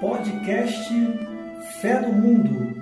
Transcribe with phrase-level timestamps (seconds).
[0.00, 0.94] Podcast
[1.80, 2.72] Fé do Mundo.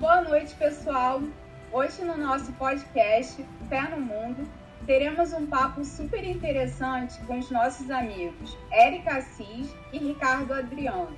[0.00, 1.22] Boa noite, pessoal.
[1.72, 4.48] Hoje no nosso podcast Fé no Mundo,
[4.84, 11.16] teremos um papo super interessante com os nossos amigos Érica Assis e Ricardo Adriano,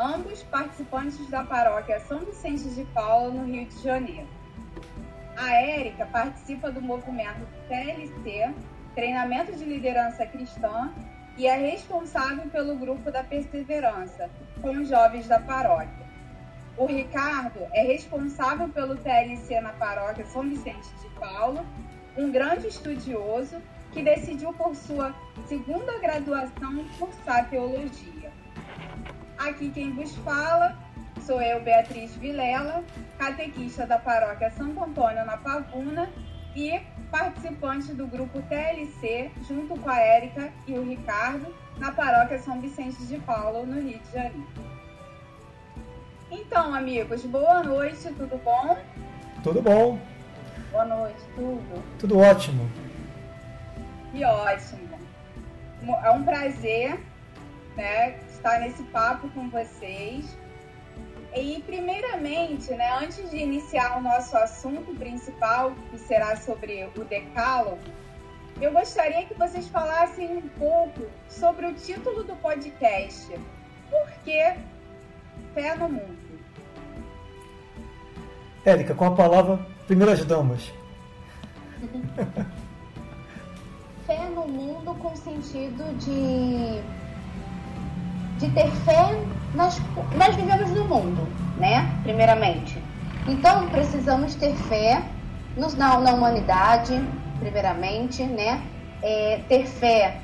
[0.00, 4.26] ambos participantes da paróquia São Vicente de Paula, no Rio de Janeiro.
[5.36, 8.54] A Érica participa do movimento TLC,
[8.94, 10.90] Treinamento de Liderança Cristã,
[11.36, 14.30] e é responsável pelo grupo da Perseverança,
[14.62, 16.08] com os jovens da paróquia.
[16.78, 21.64] O Ricardo é responsável pelo TLC na paróquia São Vicente de Paulo
[22.16, 23.56] um grande estudioso
[23.92, 25.14] que decidiu por sua
[25.46, 28.19] segunda graduação cursar teologia.
[29.40, 30.76] Aqui quem vos fala
[31.22, 32.84] sou eu, Beatriz Vilela,
[33.18, 36.10] catequista da paróquia Santo Antônio na Pavuna
[36.54, 36.78] e
[37.10, 43.06] participante do grupo TLC, junto com a Érica e o Ricardo, na paróquia São Vicente
[43.06, 44.46] de Paulo, no Rio de Janeiro.
[46.30, 48.76] Então, amigos, boa noite, tudo bom?
[49.42, 49.98] Tudo bom.
[50.70, 51.82] Boa noite, tudo?
[51.98, 52.70] Tudo ótimo.
[54.12, 54.98] Que ótimo.
[56.02, 57.00] É um prazer
[57.76, 60.36] né, estar nesse papo com vocês.
[61.34, 67.78] E, primeiramente, né, antes de iniciar o nosso assunto principal, que será sobre o Decálogo,
[68.60, 73.28] eu gostaria que vocês falassem um pouco sobre o título do podcast.
[73.88, 74.54] Por que
[75.54, 76.18] Fé no Mundo?
[78.64, 80.72] Érica, com a palavra Primeiras damas.
[84.06, 86.82] fé no mundo com sentido de
[88.40, 89.22] de ter fé
[89.54, 89.78] nas
[90.16, 91.28] nós vivemos no mundo,
[91.58, 92.00] né?
[92.02, 92.82] Primeiramente.
[93.28, 95.02] Então precisamos ter fé
[95.56, 97.00] nos, na, na humanidade,
[97.38, 98.62] primeiramente, né?
[99.02, 100.20] É, ter fé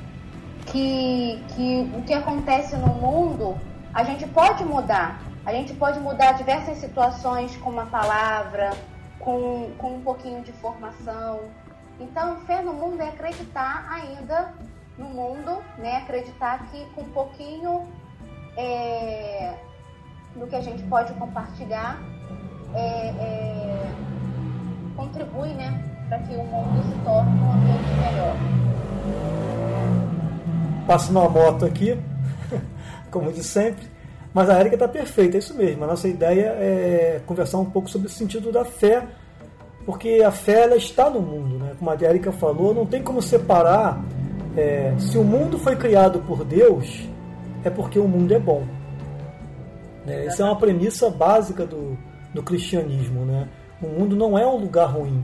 [0.65, 3.55] que, que o que acontece no mundo
[3.93, 5.21] a gente pode mudar.
[5.45, 8.71] A gente pode mudar diversas situações com uma palavra,
[9.19, 11.41] com, com um pouquinho de formação.
[11.99, 14.53] Então, fé no mundo é acreditar ainda
[14.97, 15.97] no mundo, né?
[15.97, 17.87] Acreditar que com um pouquinho
[18.57, 19.53] é,
[20.35, 22.01] do que a gente pode compartilhar
[22.73, 23.87] é, é,
[24.95, 25.83] contribui, né?
[26.09, 28.35] Para que o mundo se torne um ambiente melhor.
[30.87, 31.99] Passo uma moto aqui,
[33.11, 33.85] como de sempre.
[34.33, 35.83] Mas a Érica está perfeita, é isso mesmo.
[35.83, 39.03] A nossa ideia é conversar um pouco sobre o sentido da fé,
[39.85, 41.73] porque a fé ela está no mundo, né?
[41.77, 44.01] Como a Érica falou, não tem como separar.
[44.55, 47.07] É, se o mundo foi criado por Deus,
[47.67, 48.65] é porque o mundo é bom.
[50.05, 50.25] Né?
[50.25, 51.97] Essa é uma premissa básica do,
[52.33, 53.25] do cristianismo.
[53.25, 53.47] Né?
[53.81, 55.23] O mundo não é um lugar ruim.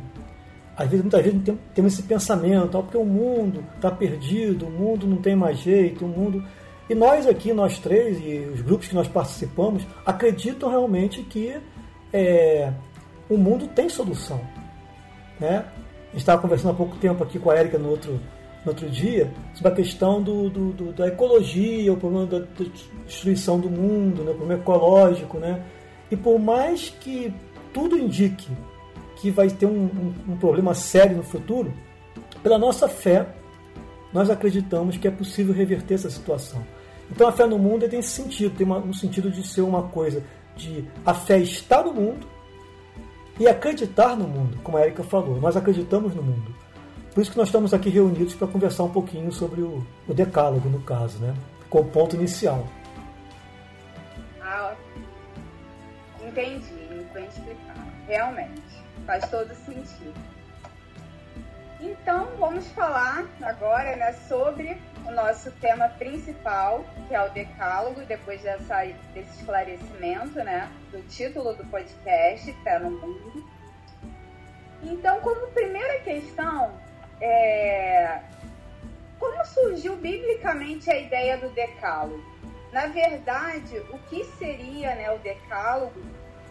[0.76, 5.08] Às vezes, muitas vezes tem, temos esse pensamento, porque o mundo está perdido, o mundo
[5.08, 6.44] não tem mais jeito, o mundo
[6.90, 11.56] e nós aqui, nós três, e os grupos que nós participamos, acreditam realmente que
[12.12, 12.72] é,
[13.30, 14.42] o mundo tem solução.
[15.40, 15.58] Né?
[15.60, 18.20] A gente estava conversando há pouco tempo aqui com a Érica no outro,
[18.66, 22.42] no outro dia sobre a questão do, do, do, da ecologia, o problema da,
[23.06, 24.32] destruição do mundo, né?
[24.32, 25.38] o problema ecológico.
[25.38, 25.64] Né?
[26.10, 27.34] E por mais que
[27.74, 28.50] tudo indique
[29.18, 31.74] que vai ter um, um, um problema sério no futuro,
[32.42, 33.28] pela nossa fé,
[34.12, 36.64] nós acreditamos que é possível reverter essa situação.
[37.10, 39.84] Então a fé no mundo tem esse sentido, tem uma, um sentido de ser uma
[39.84, 40.24] coisa
[40.56, 42.28] de a fé estar no mundo
[43.40, 45.40] e acreditar no mundo, como a Erika falou.
[45.40, 46.54] Nós acreditamos no mundo.
[47.14, 50.68] Por isso que nós estamos aqui reunidos para conversar um pouquinho sobre o, o decálogo,
[50.68, 51.34] no caso, né?
[51.74, 52.68] com o ponto inicial.
[54.40, 54.76] Ah,
[56.22, 57.82] entendi, bem explicado.
[58.08, 58.62] Realmente,
[59.08, 60.14] faz todo sentido.
[61.82, 68.40] Então, vamos falar agora né, sobre o nosso tema principal, que é o decálogo, depois
[68.44, 68.86] dessa,
[69.16, 73.44] desse esclarecimento né, do título do podcast, Fé no Mundo.
[74.84, 76.72] Então, como primeira questão,
[77.22, 78.20] é,
[79.20, 82.24] como surgiu biblicamente a ideia do decálogo?
[82.72, 86.02] Na verdade, o que seria né, o decálogo,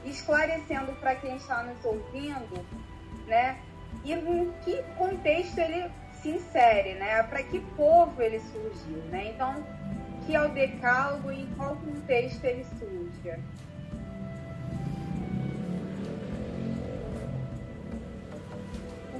[0.04, 2.64] esclarecendo para quem está nos ouvindo,
[3.26, 3.58] né,
[4.04, 7.22] e em que contexto ele se insere, né?
[7.24, 9.32] Para que povo ele surgiu, né?
[9.34, 9.64] Então,
[10.24, 13.40] que é o decálogo e em qual contexto ele surge?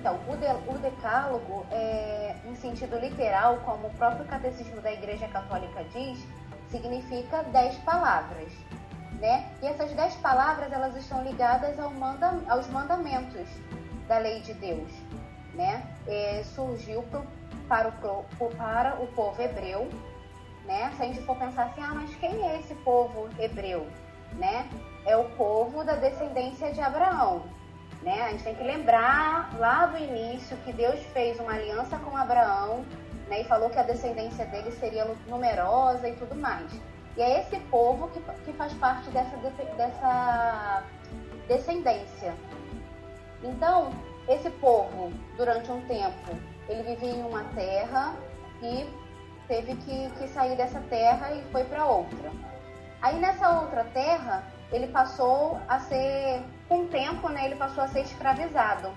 [0.03, 5.29] Então, o, de, o decálogo, é, em sentido literal, como o próprio catecismo da Igreja
[5.29, 6.27] Católica diz,
[6.67, 8.53] significa dez palavras.
[9.21, 9.49] né?
[9.63, 13.49] E essas dez palavras elas estão ligadas ao manda, aos mandamentos
[14.09, 14.91] da lei de Deus,
[15.55, 15.85] né?
[16.09, 17.25] É, surgiu pro,
[17.69, 19.89] para, o, para o povo hebreu,
[20.65, 20.91] né?
[20.97, 23.87] Se a gente for pensar assim, ah, mas quem é esse povo hebreu,
[24.33, 24.69] né?
[25.07, 27.45] É o povo da descendência de Abraão,
[28.03, 28.23] né?
[28.23, 32.85] A gente tem que lembrar lá do início que Deus fez uma aliança com Abraão,
[33.29, 33.41] né?
[33.41, 36.71] E falou que a descendência dele seria numerosa e tudo mais.
[37.17, 39.37] E é esse povo que, que faz parte dessa,
[39.77, 40.83] dessa
[41.47, 42.35] descendência.
[43.43, 43.91] Então,
[44.29, 46.37] esse povo, durante um tempo,
[46.69, 48.15] ele vivia em uma terra
[48.63, 48.89] e
[49.49, 52.31] teve que, que sair dessa terra e foi para outra.
[53.03, 56.41] Aí nessa outra terra, ele passou a ser,
[56.73, 58.89] com o tempo, né, ele passou a ser escravizado.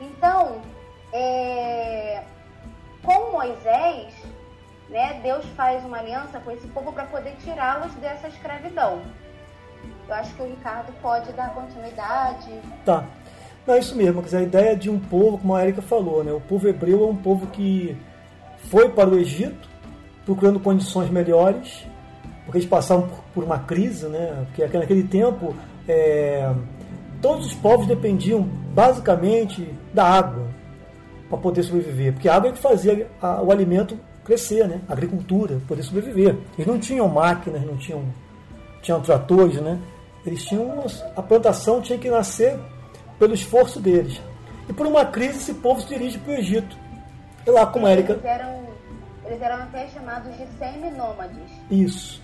[0.00, 0.62] Então,
[1.12, 2.22] é,
[3.02, 4.14] com Moisés,
[4.88, 9.02] né, Deus faz uma aliança com esse povo para poder tirá-los dessa escravidão.
[10.08, 12.50] Eu acho que o Ricardo pode dar continuidade.
[12.82, 13.04] Tá.
[13.66, 14.24] Não, é isso mesmo.
[14.32, 17.16] A ideia de um povo, como a Erika falou, né, o povo hebreu é um
[17.16, 17.94] povo que
[18.70, 19.68] foi para o Egito
[20.24, 21.86] procurando condições melhores,
[22.46, 24.46] porque eles passavam por, uma crise, né?
[24.46, 25.54] Porque naquele tempo
[25.88, 26.52] é,
[27.20, 30.48] todos os povos dependiam basicamente da água
[31.28, 34.80] para poder sobreviver, porque a água é que fazia a, o alimento crescer, né?
[34.88, 36.36] A agricultura, poder sobreviver.
[36.56, 38.02] Eles não tinham máquinas, não tinham,
[38.82, 39.78] tinham tratores, né?
[40.24, 40.84] Eles tinham
[41.14, 42.58] a plantação tinha que nascer
[43.18, 44.20] pelo esforço deles.
[44.68, 46.76] E por uma crise esse povo se dirige para o Egito.
[47.46, 48.14] E lá com a Érica.
[48.14, 48.62] Eles eram,
[49.26, 51.50] eles eram até chamados de semi-nômades.
[51.70, 52.22] Isso,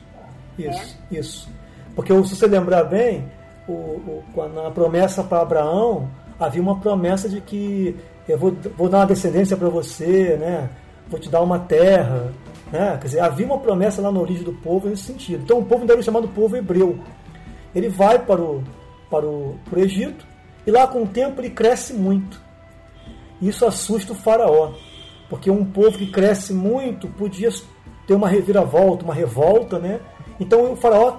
[0.58, 1.18] isso, é?
[1.18, 1.48] isso.
[1.94, 3.30] Porque se você lembrar bem,
[3.72, 6.08] o, o, na promessa para Abraão,
[6.38, 7.96] havia uma promessa de que
[8.28, 10.70] eu vou, vou dar uma descendência para você, né?
[11.10, 12.32] vou te dar uma terra.
[12.70, 12.96] Né?
[13.00, 15.42] Quer dizer, havia uma promessa lá na origem do povo nesse sentido.
[15.42, 16.98] Então o povo ainda era chamado povo hebreu.
[17.74, 18.62] Ele vai para o,
[19.10, 20.24] para o, para o Egito
[20.66, 22.40] e lá com o tempo ele cresce muito.
[23.42, 24.72] Isso assusta o faraó,
[25.28, 27.48] porque um povo que cresce muito podia
[28.06, 30.00] ter uma reviravolta, uma revolta, né?
[30.38, 31.18] Então o faraó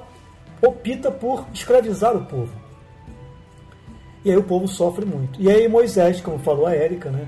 [0.62, 2.54] opta por escravizar o povo.
[4.24, 5.42] E aí o povo sofre muito.
[5.42, 7.28] E aí Moisés, como falou a Érica, né?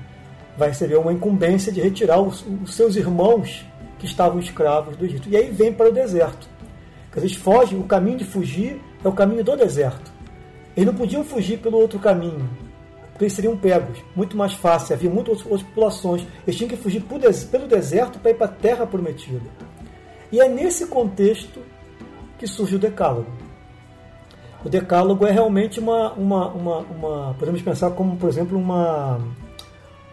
[0.56, 3.64] vai receber uma incumbência de retirar os, os, seus irmãos
[3.98, 5.28] que estavam escravos do Egito.
[5.28, 6.48] E aí vem para o deserto.
[7.06, 10.12] Porque eles fogem, o caminho de fugir é o caminho do deserto.
[10.76, 12.48] Eles não podiam fugir pelo outro caminho,
[13.12, 13.98] porque eles seriam pegos.
[14.14, 16.26] Muito mais fácil, havia muitas outras populações.
[16.44, 19.48] Eles tinham que fugir pelo deserto para ir para a terra prometida.
[20.32, 21.60] E é nesse contexto
[22.38, 23.30] que surge o Decálogo.
[24.64, 29.20] O Decálogo é realmente uma, uma, uma, uma podemos pensar como, por exemplo, uma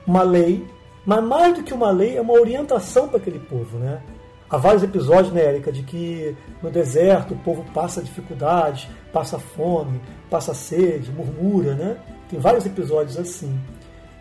[0.06, 0.66] uma lei,
[1.06, 3.78] mas mais do que uma lei, é uma orientação para aquele povo.
[3.78, 4.02] Né?
[4.50, 10.02] Há vários episódios, né, Érica, de que no deserto o povo passa dificuldades, passa fome,
[10.30, 11.98] passa sede, murmura, né?
[12.30, 13.58] Tem vários episódios assim.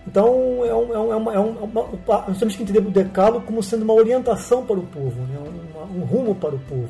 [0.07, 1.89] Então, é, um, é, um, é, é uma,
[2.29, 5.39] nós temos que entender o decalo como sendo uma orientação para o povo, né?
[5.39, 6.89] um, um rumo para o povo.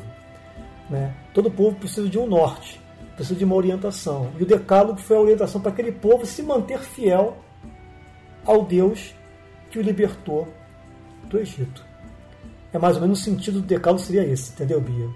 [0.91, 1.15] Né?
[1.33, 2.81] Todo povo precisa de um norte,
[3.15, 4.33] precisa de uma orientação.
[4.39, 7.39] E o decálogo foi a orientação para aquele povo se manter fiel
[8.45, 9.15] ao Deus
[9.71, 10.49] que o libertou
[11.25, 11.87] do Egito.
[12.73, 15.09] É mais ou menos o sentido do decálogo seria esse, entendeu, Bia?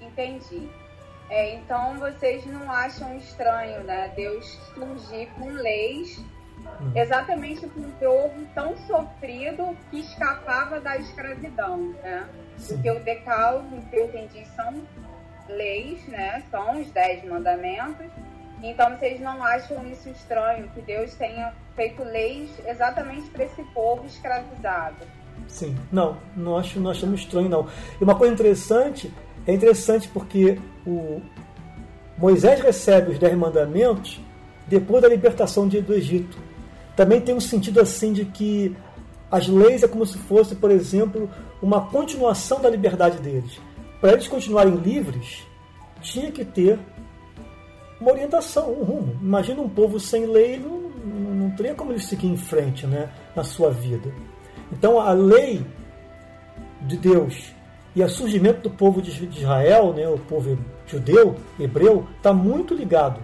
[0.00, 0.68] Entendi.
[1.28, 4.12] É, então vocês não acham estranho, né?
[4.14, 6.18] Deus surgir com leis
[6.80, 6.92] hum.
[6.94, 12.28] exatamente para um povo tão sofrido que escapava da escravidão, né?
[12.58, 12.74] Sim.
[12.74, 14.74] Porque o decálogo, que eu entendi, são
[15.48, 16.42] leis, né?
[16.50, 18.10] São os dez mandamentos
[18.64, 24.06] então vocês não acham isso estranho, que Deus tenha feito leis exatamente para esse povo
[24.06, 24.96] escravizado?
[25.46, 27.68] Sim, não, não acho, não achamos estranho não.
[28.00, 29.12] E uma coisa interessante,
[29.46, 31.20] é interessante porque o
[32.16, 34.18] Moisés recebe os dez mandamentos
[34.66, 36.38] depois da libertação do Egito.
[36.96, 38.74] Também tem um sentido assim de que
[39.30, 41.28] as leis é como se fosse, por exemplo,
[41.62, 43.60] uma continuação da liberdade deles.
[44.00, 45.46] Para eles continuarem livres,
[46.00, 46.78] tinha que ter
[48.00, 49.16] uma orientação, um rumo.
[49.20, 50.80] Imagina um povo sem lei, não,
[51.34, 54.12] não teria como ele seguir em frente né, na sua vida.
[54.72, 55.64] Então a lei
[56.82, 57.54] de Deus
[57.96, 63.20] e o surgimento do povo de Israel, né, o povo judeu, hebreu, está muito ligado.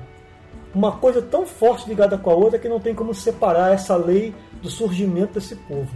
[0.72, 4.32] Uma coisa tão forte ligada com a outra que não tem como separar essa lei
[4.62, 5.90] do surgimento desse povo.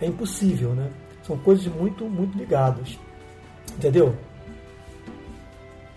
[0.00, 0.88] É impossível, né?
[1.26, 2.98] São coisas muito, muito ligadas.
[3.76, 4.16] Entendeu?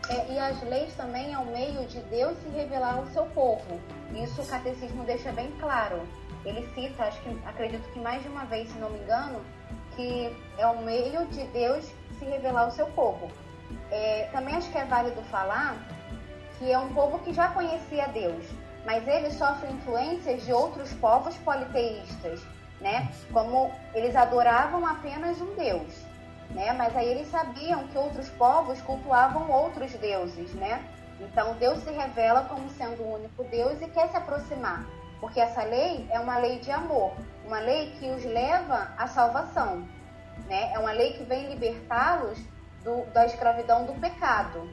[0.10, 3.80] É, e as leis também é um meio de Deus se revelar ao seu povo.
[4.14, 6.02] Isso o catecismo deixa bem claro.
[6.46, 9.42] Ele cita, acho que acredito que mais de uma vez, se não me engano,
[9.96, 11.86] que é um meio de Deus
[12.18, 13.30] se revelar ao seu povo.
[13.92, 15.76] é, também acho que é válido falar
[16.58, 18.44] que é um povo que já conhecia Deus,
[18.86, 22.42] mas ele sofre influências de outros povos politeístas,
[22.80, 23.12] né?
[23.32, 26.06] Como eles adoravam apenas um Deus,
[26.52, 26.74] né?
[26.74, 30.84] Mas aí eles sabiam que outros povos cultuavam outros deuses, né?
[31.20, 34.86] Então Deus se revela como sendo o único Deus e quer se aproximar,
[35.20, 37.14] porque essa lei é uma lei de amor,
[37.46, 39.88] uma lei que os leva à salvação,
[40.48, 40.72] né?
[40.74, 42.40] É uma lei que vem libertá-los
[43.14, 44.70] da escravidão do pecado,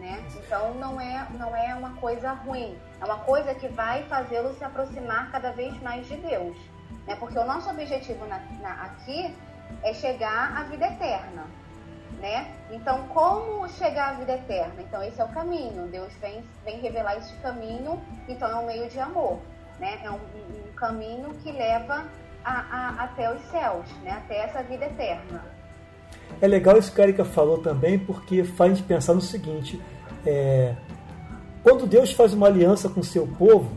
[0.00, 0.24] né?
[0.34, 4.64] Então não é não é uma coisa ruim, é uma coisa que vai fazê-los se
[4.64, 6.56] aproximar cada vez mais de Deus,
[7.06, 7.14] né?
[7.16, 9.36] Porque o nosso objetivo na, na, aqui
[9.82, 11.44] é chegar à vida eterna,
[12.18, 12.50] né?
[12.70, 14.80] Então, como chegar à vida eterna?
[14.80, 15.86] Então, esse é o caminho.
[15.88, 19.38] Deus vem, vem revelar esse caminho, então é um meio de amor,
[19.78, 20.00] né?
[20.02, 22.06] É um, um caminho que leva
[22.42, 24.12] a, a, até os céus, né?
[24.12, 25.59] Até essa vida eterna.
[26.40, 29.80] É legal isso que a Erika falou também, porque faz a gente pensar no seguinte:
[30.24, 30.74] é,
[31.62, 33.70] quando Deus faz uma aliança com seu povo,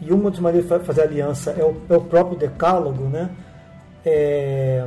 [0.00, 3.30] e uma das maneiras de fazer aliança é o, é o próprio decálogo, né?
[4.04, 4.86] É,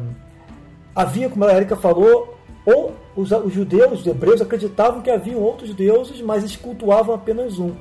[0.95, 5.73] havia, como a Erika falou, ou os, os, judeus, os hebreus, acreditavam que haviam outros
[5.73, 7.73] deuses, mas eles cultuavam apenas um.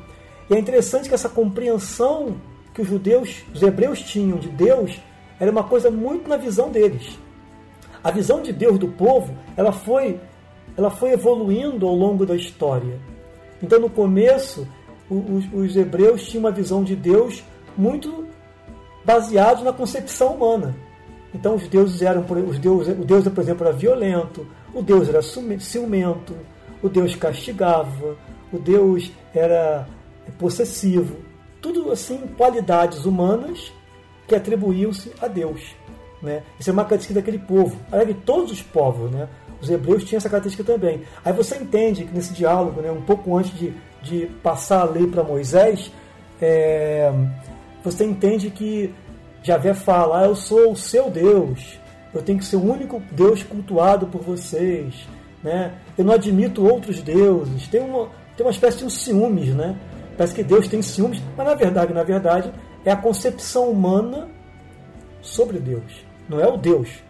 [0.50, 2.36] E é interessante que essa compreensão
[2.74, 5.00] que os judeus, os hebreus tinham de Deus,
[5.38, 7.18] era uma coisa muito na visão deles.
[8.02, 10.20] A visão de Deus do povo, ela foi,
[10.76, 12.98] ela foi evoluindo ao longo da história.
[13.62, 14.66] Então, no começo,
[15.10, 17.42] os, os hebreus tinham uma visão de Deus
[17.76, 18.26] muito
[19.04, 20.74] baseado na concepção humana.
[21.34, 25.22] Então os deuses eram, os deuses, o deus, por exemplo, era violento, o deus era
[25.22, 26.34] ciumento,
[26.82, 28.16] o deus castigava,
[28.52, 29.86] o deus era
[30.38, 31.16] possessivo.
[31.60, 33.72] Tudo assim, qualidades humanas
[34.26, 35.74] que atribuíam-se a Deus.
[36.22, 36.42] Né?
[36.58, 37.76] Isso é uma característica daquele povo.
[37.90, 39.28] Aliás, de todos os povos, né?
[39.60, 41.02] Os hebreus tinham essa característica também.
[41.24, 45.06] Aí você entende que nesse diálogo, né, um pouco antes de, de passar a lei
[45.06, 45.90] para Moisés,
[46.40, 47.12] é,
[47.82, 48.94] você entende que
[49.42, 51.78] Javé fala: ah, Eu sou o seu Deus,
[52.14, 55.08] eu tenho que ser o único Deus cultuado por vocês.
[55.42, 55.72] Né?
[55.96, 57.68] Eu não admito outros deuses.
[57.68, 59.76] Tem uma, tem uma espécie de um ciúmes, né?
[60.16, 62.52] Parece que Deus tem ciúmes, mas na verdade, na verdade,
[62.84, 64.28] é a concepção humana
[65.22, 66.07] sobre Deus.
[66.28, 67.02] Não é o Deus.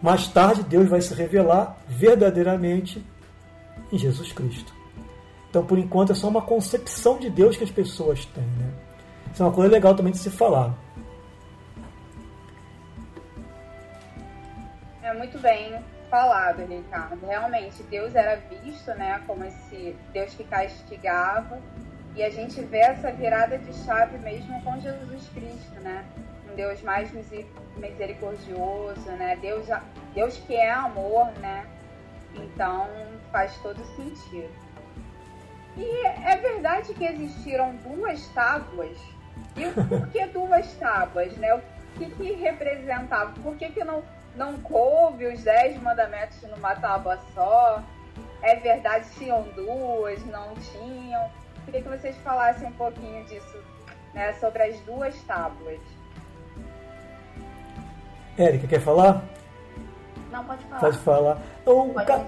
[0.00, 3.04] Mais tarde, Deus vai se revelar verdadeiramente
[3.92, 4.72] em Jesus Cristo.
[5.48, 8.44] Então, por enquanto, é só uma concepção de Deus que as pessoas têm.
[8.44, 8.72] Né?
[9.32, 10.74] Isso é uma coisa legal também de se falar.
[15.02, 17.26] É muito bem falado, Ricardo.
[17.26, 21.58] Realmente, Deus era visto né, como esse Deus que castigava.
[22.14, 26.04] E a gente vê essa virada de chave mesmo com Jesus Cristo, né?
[26.60, 27.10] Deus mais
[27.78, 29.34] misericordioso, né?
[29.40, 29.66] Deus,
[30.14, 31.66] Deus que é amor, né?
[32.34, 32.86] Então
[33.32, 34.50] faz todo sentido.
[35.74, 38.98] E é verdade que existiram duas tábuas.
[39.56, 41.54] E por que duas tábuas, né?
[41.54, 41.62] O
[41.96, 43.32] que, que representava?
[43.42, 44.04] Por que, que não,
[44.36, 47.82] não coube os dez mandamentos numa tábua só?
[48.42, 51.30] É verdade, tinham duas, não tinham?
[51.64, 53.64] Queria que vocês falassem um pouquinho disso,
[54.12, 54.34] né?
[54.34, 55.80] Sobre as duas tábuas.
[58.40, 59.24] Érica, quer falar?
[60.32, 60.80] Não, pode falar.
[60.80, 61.42] Pode falar.
[61.62, 62.24] Então, pode ca...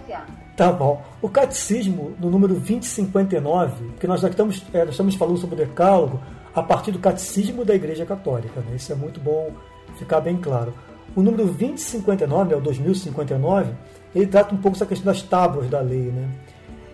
[0.57, 1.03] Tá bom.
[1.23, 5.59] O catecismo, no número 2059, porque nós já estamos, é, nós estamos falando sobre o
[5.67, 6.21] decálogo
[6.55, 8.61] a partir do catecismo da Igreja Católica.
[8.61, 8.77] Né?
[8.77, 9.51] Isso é muito bom
[9.99, 10.75] ficar bem claro.
[11.17, 13.73] O número 2059, é o 2059,
[14.15, 16.11] ele trata um pouco essa questão das tábuas da lei.
[16.11, 16.29] Né?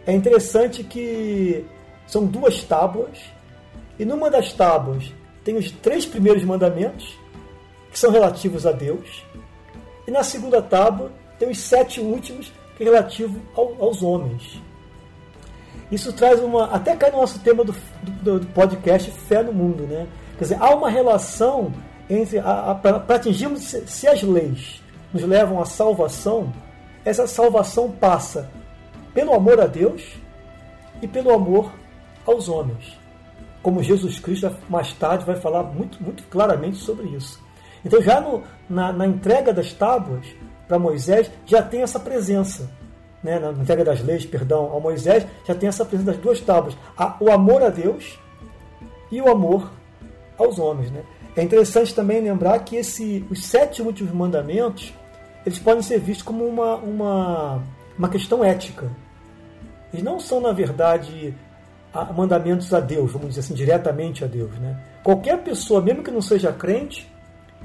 [0.07, 1.65] É interessante que
[2.07, 3.19] são duas tábuas,
[3.99, 7.19] e numa das tábuas tem os três primeiros mandamentos,
[7.91, 9.25] que são relativos a Deus,
[10.07, 14.61] e na segunda tábua tem os sete últimos, que é relativo ao, aos homens.
[15.91, 16.67] Isso traz uma.
[16.67, 17.75] Até cai no nosso tema do,
[18.23, 20.07] do, do podcast Fé no Mundo, né?
[20.37, 21.73] Quer dizer, há uma relação
[22.09, 22.41] entre.
[22.41, 26.53] Para atingirmos se, se as leis nos levam à salvação,
[27.05, 28.51] essa salvação passa
[29.15, 30.03] pelo amor a Deus
[31.01, 31.73] e pelo amor
[32.27, 32.99] aos homens.
[33.63, 37.41] Como Jesus Cristo mais tarde vai falar muito, muito claramente sobre isso.
[37.89, 40.27] Então, já no, na, na entrega das tábuas
[40.69, 42.71] para Moisés, já tem essa presença.
[43.23, 43.39] Né?
[43.39, 47.17] Na entrega das leis, perdão, a Moisés, já tem essa presença das duas tábuas: a,
[47.19, 48.19] o amor a Deus
[49.11, 49.73] e o amor
[50.37, 50.91] aos homens.
[50.91, 51.03] Né?
[51.35, 54.93] É interessante também lembrar que esse, os sete últimos mandamentos
[55.47, 57.63] eles podem ser vistos como uma, uma,
[57.97, 58.91] uma questão ética.
[59.91, 61.35] Eles não são, na verdade,
[62.15, 64.51] mandamentos a Deus, vamos dizer assim, diretamente a Deus.
[64.59, 64.79] Né?
[65.03, 67.11] Qualquer pessoa, mesmo que não seja crente,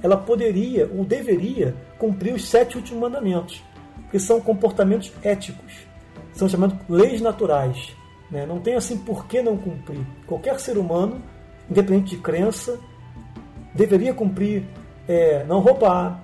[0.03, 3.63] ela poderia ou deveria cumprir os sete últimos mandamentos,
[4.11, 5.73] que são comportamentos éticos.
[6.33, 7.95] são chamadas leis naturais.
[8.29, 8.45] Né?
[8.45, 10.05] Não tem assim por que não cumprir.
[10.27, 11.21] Qualquer ser humano,
[11.69, 12.77] independente de crença,
[13.73, 14.65] deveria cumprir
[15.07, 16.19] é, não roubar,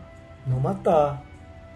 [0.45, 1.23] não matar,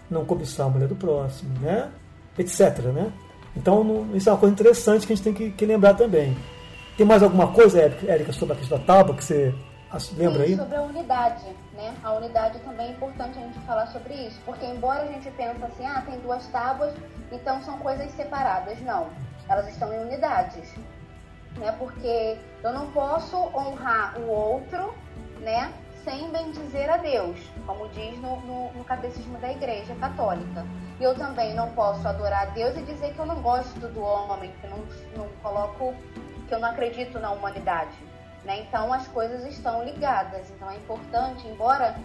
[0.10, 1.89] não cobiçar a mulher do próximo, né?
[2.38, 2.79] etc.
[2.79, 3.12] Né?
[3.55, 6.36] Então, não, isso é uma coisa interessante que a gente tem que, que lembrar também.
[6.98, 9.53] Tem mais alguma coisa, Érica, sobre a questão da tábua que você
[10.17, 10.57] lembra Sim, aí?
[10.57, 11.43] sobre a unidade,
[11.74, 11.96] né?
[12.03, 15.63] A unidade também é importante a gente falar sobre isso, porque embora a gente pense
[15.63, 16.94] assim, ah, tem duas tábuas,
[17.32, 18.80] então são coisas separadas.
[18.82, 19.10] Não,
[19.50, 20.74] elas estão em unidades,
[21.58, 21.72] né?
[21.77, 24.94] Porque eu não posso honrar o outro,
[25.39, 25.74] né?
[26.03, 30.65] Sem bendizer a Deus, como diz no, no, no Catecismo da Igreja Católica.
[31.00, 34.01] E eu também não posso adorar a Deus e dizer que eu não gosto do
[34.01, 34.80] homem, que eu não,
[35.18, 35.94] não coloco,
[36.48, 37.98] que eu não acredito na humanidade.
[38.46, 38.62] Né?
[38.62, 40.50] Então as coisas estão ligadas.
[40.52, 41.96] Então é importante, embora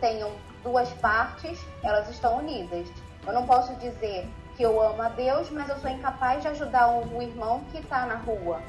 [0.00, 0.30] tenham
[0.62, 2.88] duas partes, elas estão unidas.
[3.26, 6.88] Eu não posso dizer que eu amo a Deus, mas eu sou incapaz de ajudar
[6.88, 8.60] o, irmão que está na rua,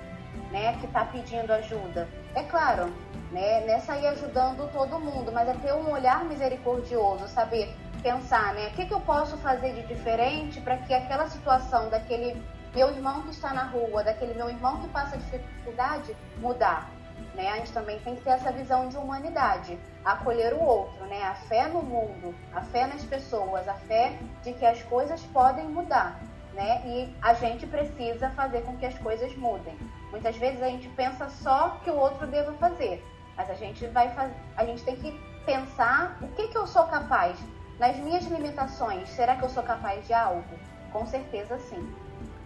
[0.51, 0.77] né?
[0.79, 2.07] Que está pedindo ajuda.
[2.35, 2.93] É claro,
[3.31, 3.61] né?
[3.65, 8.67] Nessa aí ajudando todo mundo, mas é ter um olhar misericordioso, saber pensar, né?
[8.67, 12.41] O que, que eu posso fazer de diferente para que aquela situação daquele
[12.73, 16.89] meu irmão que está na rua, daquele meu irmão que passa dificuldade, mudar.
[17.33, 17.49] Né?
[17.49, 21.23] A gente também tem que ter essa visão de humanidade, acolher o outro, né?
[21.23, 25.67] a fé no mundo, a fé nas pessoas, a fé de que as coisas podem
[25.67, 26.19] mudar.
[26.53, 26.81] Né?
[26.85, 29.77] E a gente precisa fazer com que as coisas mudem.
[30.11, 33.03] Muitas vezes a gente pensa só que o outro deva fazer,
[33.37, 34.13] mas a gente vai
[34.57, 37.37] a gente tem que pensar o que, que eu sou capaz
[37.79, 39.09] nas minhas limitações.
[39.09, 40.43] Será que eu sou capaz de algo?
[40.91, 41.95] Com certeza sim,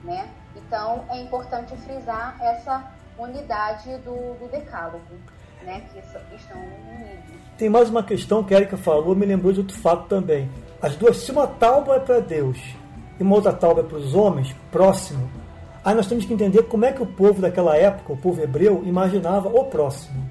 [0.04, 0.30] né?
[0.56, 5.00] Então é importante frisar essa unidade do, do decálogo,
[5.64, 6.00] né, que
[6.36, 7.36] estão unidos.
[7.58, 10.50] Tem mais uma questão que a Erika falou, me lembrou de outro fato também.
[10.82, 12.60] As duas, se uma tábua é para Deus
[13.20, 15.30] e uma outra tábua é para os homens, próximo,
[15.84, 18.84] aí nós temos que entender como é que o povo daquela época, o povo hebreu,
[18.86, 20.30] imaginava o próximo.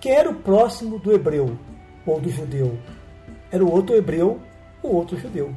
[0.00, 1.58] Quem era o próximo do hebreu
[2.06, 2.78] ou do judeu?
[3.50, 4.38] Era o outro hebreu,
[4.82, 5.52] o outro judeu.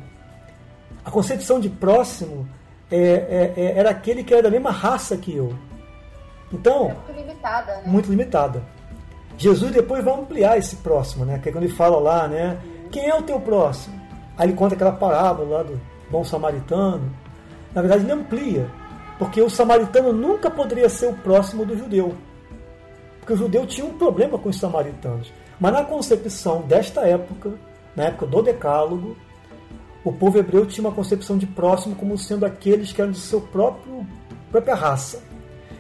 [1.04, 2.48] A concepção de próximo
[2.90, 5.54] é, é, é, era aquele que era da mesma raça que eu.
[6.52, 7.84] Então, é muito limitada, né?
[7.86, 8.64] Muito limitada.
[9.38, 11.40] Jesus depois vai ampliar esse próximo, né?
[11.40, 12.58] Que é quando ele fala lá, né?
[12.92, 14.00] Quem é o teu próximo?
[14.38, 17.12] Aí ele conta aquela parábola lá do bom samaritano.
[17.74, 18.70] Na verdade, ele amplia,
[19.18, 22.14] porque o samaritano nunca poderia ser o próximo do judeu.
[23.20, 25.32] Porque o judeu tinha um problema com os samaritanos.
[25.60, 27.54] Mas na concepção desta época,
[27.96, 29.16] na época do Decálogo,
[30.04, 33.40] o povo hebreu tinha uma concepção de próximo como sendo aqueles que eram de seu
[33.40, 34.06] próprio
[34.50, 35.24] própria raça.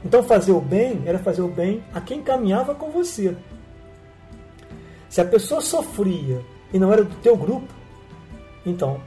[0.03, 3.35] Então fazer o bem era fazer o bem a quem caminhava com você.
[5.09, 6.41] Se a pessoa sofria
[6.73, 7.67] e não era do teu grupo,
[8.65, 8.99] então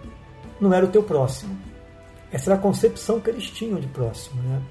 [0.61, 1.57] não era o teu próximo.
[2.31, 4.43] Essa era a concepção que eles tinham de próximo.
[4.43, 4.63] Né?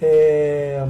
[0.00, 0.86] É...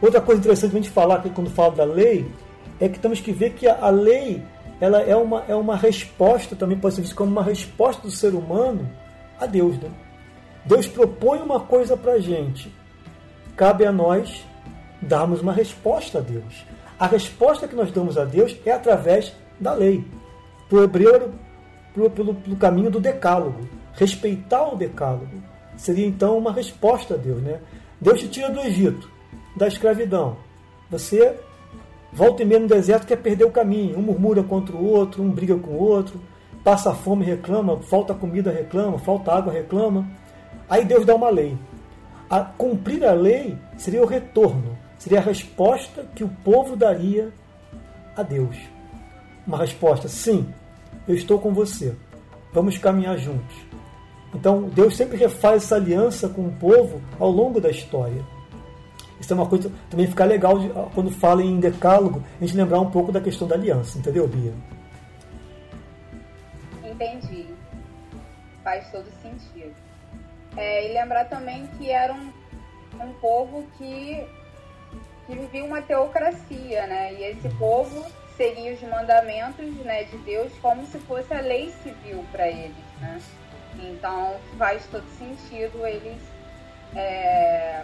[0.00, 2.30] Outra coisa interessante a gente falar aqui quando fala da lei
[2.78, 4.42] é que temos que ver que a lei
[4.80, 8.34] ela é uma, é uma resposta, também pode ser vista como uma resposta do ser
[8.34, 8.86] humano
[9.40, 9.78] a Deus.
[9.78, 9.90] Né?
[10.66, 12.70] Deus propõe uma coisa para a gente
[13.56, 14.44] cabe a nós
[15.00, 16.64] darmos uma resposta a Deus.
[16.98, 20.04] A resposta que nós damos a Deus é através da lei.
[20.68, 21.30] Para o hebreu,
[21.94, 23.66] pelo, pelo, pelo caminho do decálogo.
[23.94, 25.42] Respeitar o decálogo
[25.76, 27.40] seria então uma resposta a Deus.
[27.42, 27.60] Né?
[28.00, 29.10] Deus te tira do Egito,
[29.56, 30.36] da escravidão.
[30.90, 31.34] Você
[32.12, 33.98] volta e meia no deserto quer perder o caminho.
[33.98, 36.20] Um murmura contra o outro, um briga com o outro,
[36.64, 40.06] passa fome reclama, falta comida reclama, falta água reclama.
[40.68, 41.56] Aí Deus dá uma lei.
[42.28, 47.32] A cumprir a lei seria o retorno, seria a resposta que o povo daria
[48.16, 48.56] a Deus.
[49.46, 50.52] Uma resposta: sim,
[51.06, 51.94] eu estou com você,
[52.52, 53.56] vamos caminhar juntos.
[54.34, 58.22] Então Deus sempre refaz essa aliança com o povo ao longo da história.
[59.20, 62.80] Isso é uma coisa também fica legal de, quando fala em decálogo, a gente lembrar
[62.80, 64.52] um pouco da questão da aliança, entendeu, Bia?
[66.84, 67.46] Entendi.
[68.62, 69.85] Faz todo sentido.
[70.56, 72.32] É, e lembrar também que era um,
[73.00, 74.26] um povo que,
[75.26, 77.14] que vivia uma teocracia, né?
[77.14, 78.04] E esse povo
[78.36, 83.20] seguia os mandamentos né, de Deus como se fosse a lei civil para eles, né?
[83.78, 86.20] Então faz todo sentido eles
[86.94, 87.82] é,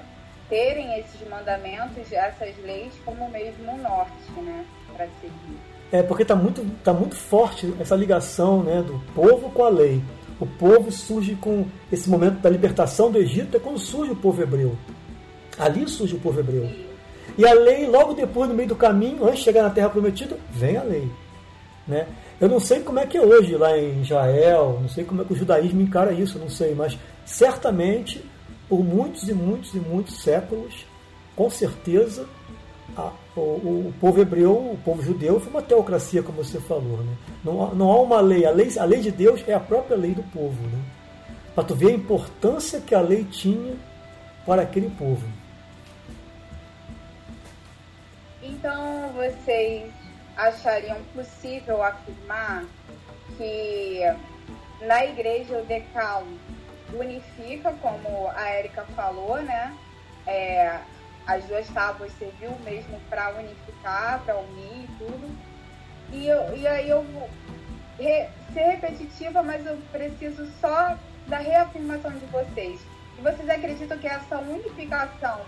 [0.48, 4.64] terem esses mandamentos, essas leis como mesmo um norte, né?
[4.94, 5.58] Para seguir.
[5.90, 10.02] É porque está muito, tá muito forte essa ligação né, do povo com a lei.
[10.40, 14.42] O povo surge com esse momento da libertação do Egito, é quando surge o povo
[14.42, 14.76] hebreu.
[15.58, 16.68] Ali surge o povo hebreu.
[17.36, 20.36] E a lei, logo depois, no meio do caminho, antes de chegar na terra prometida,
[20.50, 21.08] vem a lei.
[21.86, 22.06] Né?
[22.40, 25.24] Eu não sei como é que é hoje lá em Israel, não sei como é
[25.24, 28.24] que o judaísmo encara isso, não sei, mas certamente
[28.68, 30.86] por muitos e muitos e muitos séculos,
[31.36, 32.26] com certeza,
[32.96, 36.98] a, o, o, povo hebreu, o povo judeu, foi uma teocracia, como você falou.
[36.98, 37.16] Né?
[37.44, 38.44] Não, não há uma lei.
[38.44, 38.70] A, lei.
[38.78, 40.60] a lei de Deus é a própria lei do povo.
[40.68, 40.78] Né?
[41.54, 43.74] Para tu ver a importância que a lei tinha
[44.44, 45.26] para aquele povo.
[48.42, 49.90] Então, vocês
[50.36, 52.64] achariam possível afirmar
[53.36, 54.00] que
[54.82, 56.26] na igreja o decalo
[56.92, 59.74] unifica, como a Érica falou, né?
[60.26, 60.78] É,
[61.26, 65.38] as duas tábuas serviu mesmo para unificar, para unir e tudo.
[66.12, 67.28] E, eu, e aí eu vou
[67.98, 72.80] re, ser repetitiva, mas eu preciso só da reafirmação de vocês.
[73.18, 75.40] E vocês acreditam que essa unificação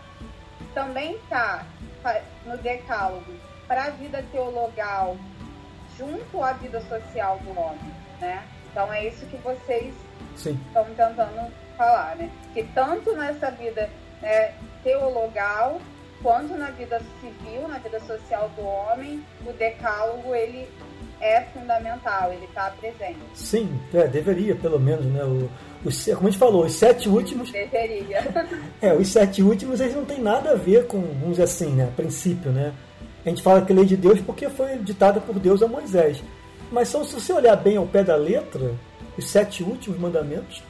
[0.73, 1.67] também está
[2.45, 3.33] no decálogo
[3.67, 5.17] para a vida teologal
[5.97, 8.45] junto à vida social do homem, né?
[8.71, 9.95] Então é isso que vocês
[10.35, 12.31] estão tentando falar, né?
[12.53, 13.89] Que tanto nessa vida
[14.21, 15.81] né, teologal
[16.23, 20.67] quanto na vida civil, na vida social do homem, o decálogo ele
[21.21, 23.19] é fundamental, ele está presente.
[23.35, 25.23] Sim, é, deveria, pelo menos, né?
[25.25, 25.51] O,
[25.85, 27.51] os, como a gente falou, os sete últimos.
[27.51, 28.23] Deveria.
[28.81, 31.85] é, os sete últimos eles não têm nada a ver com, vamos dizer assim, né?
[31.85, 32.73] A princípio, né?
[33.25, 36.23] A gente fala que lei de Deus porque foi ditada por Deus a Moisés.
[36.71, 38.75] Mas só, se você olhar bem ao pé da letra,
[39.17, 40.63] os sete últimos mandamentos,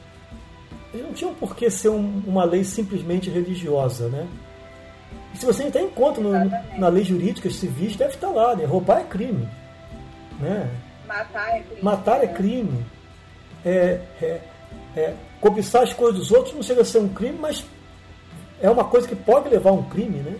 [1.01, 4.27] não tinham por que ser um, uma lei simplesmente religiosa, né?
[5.33, 6.31] E se você até encontra no,
[6.77, 8.65] na lei jurídica civis, deve estar lá, né?
[8.65, 9.47] Roubar é crime.
[10.39, 10.69] Né?
[11.07, 11.81] Matar é crime.
[11.81, 12.85] Matar é crime.
[13.65, 14.41] É, é,
[14.95, 17.65] é, cobiçar as coisas dos outros não chega a ser um crime, mas
[18.61, 20.35] é uma coisa que pode levar a um crime, né?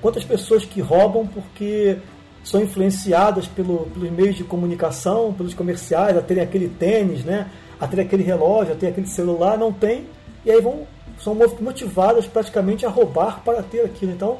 [0.00, 1.98] Quantas pessoas que roubam porque
[2.44, 7.50] são influenciadas pelo, pelos meios de comunicação, pelos comerciais, a terem aquele tênis, né?
[7.80, 10.06] a ter aquele relógio, a ter aquele celular, não tem,
[10.44, 10.86] e aí vão,
[11.18, 14.12] são motivadas praticamente a roubar para ter aquilo.
[14.12, 14.38] Então,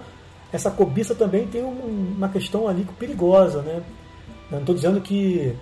[0.52, 3.62] essa cobiça também tem um, uma questão ali perigosa.
[3.62, 3.82] Né?
[4.50, 5.54] não estou dizendo que,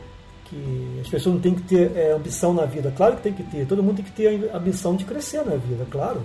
[0.46, 3.44] que as pessoas não têm que ter é, ambição na vida, claro que tem que
[3.44, 6.22] ter, todo mundo tem que ter a ambição de crescer na vida, claro,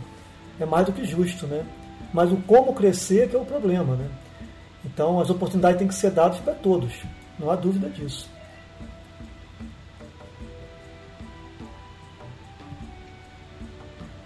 [0.60, 1.64] é mais do que justo, né?
[2.12, 3.96] mas o como crescer que é o problema.
[3.96, 4.08] Né?
[4.88, 7.04] Então as oportunidades têm que ser dadas para todos,
[7.38, 8.30] não há dúvida disso.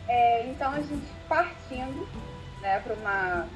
[0.08, 2.08] É, então a gente partindo
[2.62, 3.48] né, para uma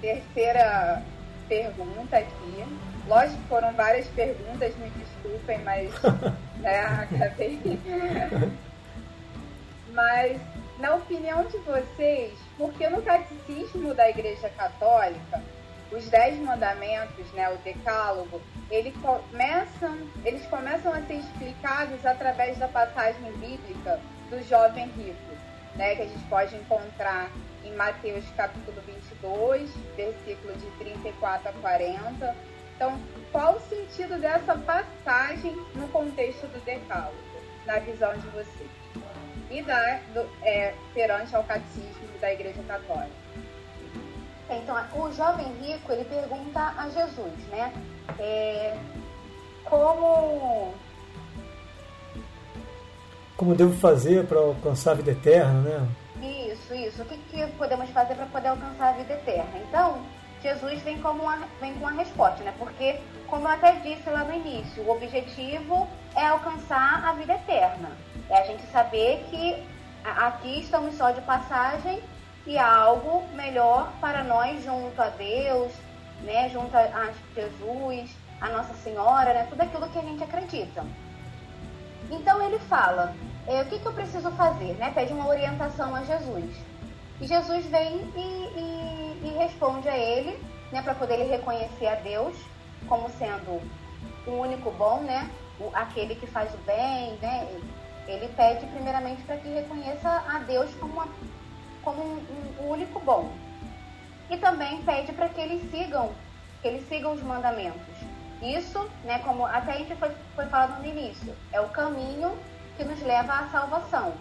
[0.00, 1.02] terceira
[1.48, 2.64] pergunta aqui.
[3.08, 5.90] Lógico que foram várias perguntas, me desculpem, mas
[6.60, 7.60] né, acabei.
[9.92, 10.40] mas,
[10.78, 15.42] na opinião de vocês, porque no catecismo da Igreja Católica
[15.92, 22.68] os dez mandamentos, né, o decálogo, ele começam, eles começam a ser explicados através da
[22.68, 24.00] passagem bíblica
[24.30, 25.36] do jovem rico,
[25.76, 27.30] né, que a gente pode encontrar
[27.64, 32.36] em Mateus capítulo 22, versículo de 34 a 40.
[32.74, 32.98] Então,
[33.30, 37.16] qual o sentido dessa passagem no contexto do decálogo,
[37.66, 38.70] na visão de vocês?
[39.50, 43.21] E da, do, é, perante ao catecismo da Igreja Católica?
[44.56, 47.72] Então, o jovem rico, ele pergunta a Jesus, né?
[48.18, 48.76] É,
[49.64, 50.74] como...
[53.36, 55.88] Como devo fazer para alcançar a vida eterna, né?
[56.52, 57.02] Isso, isso.
[57.02, 59.58] O que, que podemos fazer para poder alcançar a vida eterna?
[59.68, 60.00] Então,
[60.42, 62.52] Jesus vem, como uma, vem com uma resposta, né?
[62.58, 67.90] Porque, como eu até disse lá no início, o objetivo é alcançar a vida eterna.
[68.28, 69.62] É a gente saber que
[70.04, 72.00] aqui estamos só de passagem
[72.46, 75.72] e algo melhor para nós junto a Deus,
[76.22, 80.84] né, junto a Jesus, a Nossa Senhora, né, tudo aquilo que a gente acredita.
[82.10, 83.14] Então ele fala,
[83.46, 84.74] é, o que, que, eu preciso fazer?
[84.74, 84.90] Né?
[84.94, 86.54] Pede uma orientação a Jesus.
[87.20, 90.38] E Jesus vem e, e, e responde a ele,
[90.72, 92.36] né, para poder ele reconhecer a Deus
[92.88, 93.60] como sendo
[94.26, 97.46] o único bom, né, o, aquele que faz o bem, né,
[98.06, 101.08] ele pede primeiramente para que reconheça a Deus como uma
[101.82, 102.24] como um,
[102.60, 103.32] um, único bom.
[104.30, 106.12] E também pede para que eles sigam,
[106.60, 107.80] que eles sigam os mandamentos.
[108.40, 112.36] Isso, né, como até a gente foi, foi falado no início, é o caminho
[112.76, 114.14] que nos leva à salvação.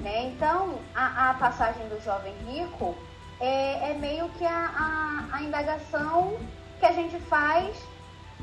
[0.00, 0.28] Né?
[0.28, 2.96] Então, a, a passagem do jovem rico
[3.38, 6.38] é, é meio que a, a, a, indagação
[6.78, 7.76] que a gente faz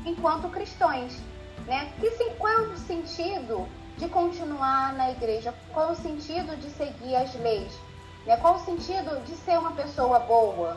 [0.04, 1.20] enquanto cristãos.
[1.66, 1.92] Né?
[1.98, 5.52] Que, qual é o sentido de continuar na igreja?
[5.72, 7.87] Qual é o sentido de seguir as leis?
[8.26, 8.36] Né?
[8.36, 10.76] Qual o sentido de ser uma pessoa boa,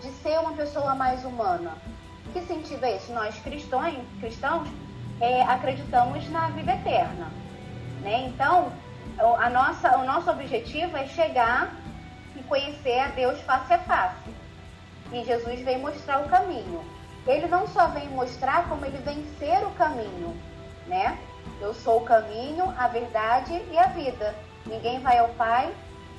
[0.00, 1.72] de ser uma pessoa mais humana?
[2.36, 3.12] que sentido é esse?
[3.12, 4.68] Nós cristãos, cristãos
[5.20, 7.30] é, acreditamos na vida eterna.
[8.02, 8.26] Né?
[8.26, 8.70] Então,
[9.18, 11.74] a nossa, o nosso objetivo é chegar
[12.36, 14.34] e conhecer a Deus face a face.
[15.12, 16.84] E Jesus vem mostrar o caminho.
[17.26, 20.36] Ele não só vem mostrar, como ele vem ser o caminho,
[20.86, 21.18] né?
[21.60, 24.34] Eu sou o caminho, a verdade e a vida.
[24.66, 25.72] Ninguém vai ao Pai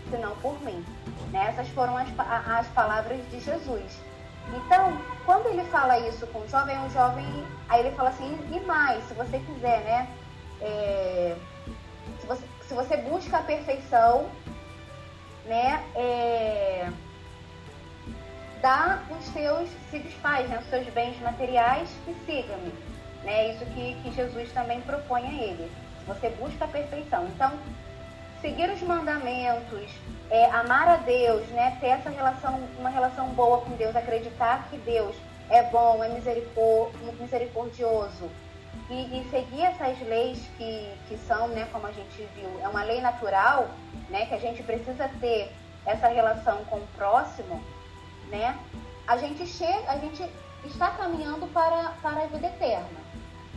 [0.10, 0.84] senão por mim.
[1.32, 1.48] Né?
[1.50, 2.08] Essas foram as,
[2.48, 4.00] as palavras de Jesus.
[4.54, 7.26] Então, quando ele fala isso com o jovem, o jovem,
[7.68, 10.08] aí ele fala assim, e mais, se você quiser, né?
[10.62, 11.36] É,
[12.20, 14.30] se, você, se você busca a perfeição,
[15.46, 15.84] né?
[15.96, 16.90] É,
[18.62, 20.60] dá os seus, se desfaz, né?
[20.60, 22.74] Os seus bens materiais e siga-me.
[23.24, 23.54] Né?
[23.54, 25.72] Isso que, que Jesus também propõe a ele.
[26.08, 27.26] Você busca a perfeição.
[27.28, 27.52] Então,
[28.42, 29.92] seguir os mandamentos,
[30.30, 31.78] é, amar a Deus, né?
[31.80, 35.16] ter essa relação, uma relação boa com Deus, acreditar que Deus
[35.50, 36.10] é bom, é
[37.20, 38.30] misericordioso
[38.90, 42.84] e, e, seguir essas leis que, que são, né, como a gente viu, é uma
[42.84, 43.70] lei natural,
[44.10, 45.52] né, que a gente precisa ter
[45.86, 47.62] essa relação com o próximo,
[48.30, 48.58] né,
[49.06, 50.30] a gente chega, a gente
[50.66, 53.08] está caminhando para, para a vida eterna.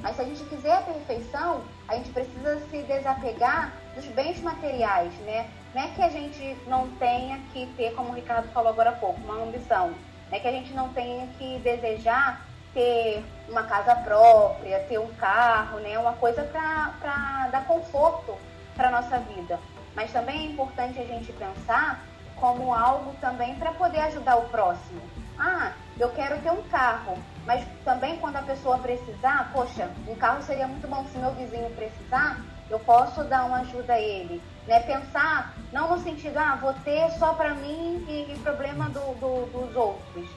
[0.03, 5.13] Mas se a gente quiser a perfeição, a gente precisa se desapegar dos bens materiais,
[5.21, 5.49] né?
[5.75, 8.95] Não é que a gente não tenha que ter, como o Ricardo falou agora há
[8.95, 9.95] pouco, uma ambição.
[10.31, 15.13] Não é que a gente não tenha que desejar ter uma casa própria, ter um
[15.15, 15.99] carro, né?
[15.99, 18.37] Uma coisa para dar conforto
[18.77, 19.59] para nossa vida.
[19.95, 22.01] Mas também é importante a gente pensar
[22.37, 25.01] como algo também para poder ajudar o próximo.
[25.39, 30.43] Ah, eu quero ter um carro, mas também quando a pessoa precisar, poxa, um carro
[30.43, 34.41] seria muito bom se meu vizinho precisar, eu posso dar uma ajuda a ele.
[34.67, 34.81] Né?
[34.81, 39.47] Pensar não no sentido, ah, vou ter só para mim e, e problema do, do,
[39.47, 40.29] dos outros.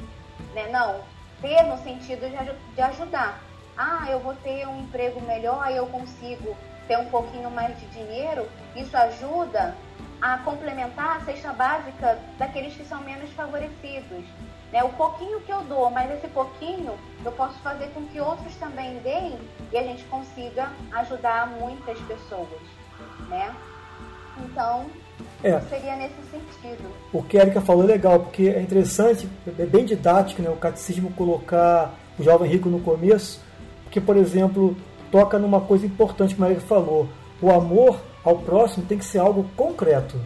[0.53, 0.67] Né?
[0.69, 1.01] Não,
[1.41, 3.39] ter no sentido de, de ajudar.
[3.77, 6.55] Ah, eu vou ter um emprego melhor, eu consigo
[6.87, 8.47] ter um pouquinho mais de dinheiro.
[8.75, 9.75] Isso ajuda
[10.21, 14.25] a complementar a cesta básica daqueles que são menos favorecidos.
[14.73, 14.83] Né?
[14.83, 18.97] O pouquinho que eu dou, mas esse pouquinho eu posso fazer com que outros também
[19.03, 19.37] deem
[19.71, 22.59] e a gente consiga ajudar muitas pessoas,
[23.29, 23.55] né?
[24.43, 24.87] Então,
[25.43, 25.59] é.
[25.69, 26.89] seria nesse sentido.
[27.13, 30.49] O que a Erika falou é legal, porque é interessante, é bem didático, né?
[30.49, 33.39] O catecismo colocar o jovem rico no começo,
[33.83, 34.75] porque, por exemplo,
[35.11, 37.07] toca numa coisa importante que a Erika falou.
[37.39, 40.19] O amor ao próximo tem que ser algo concreto.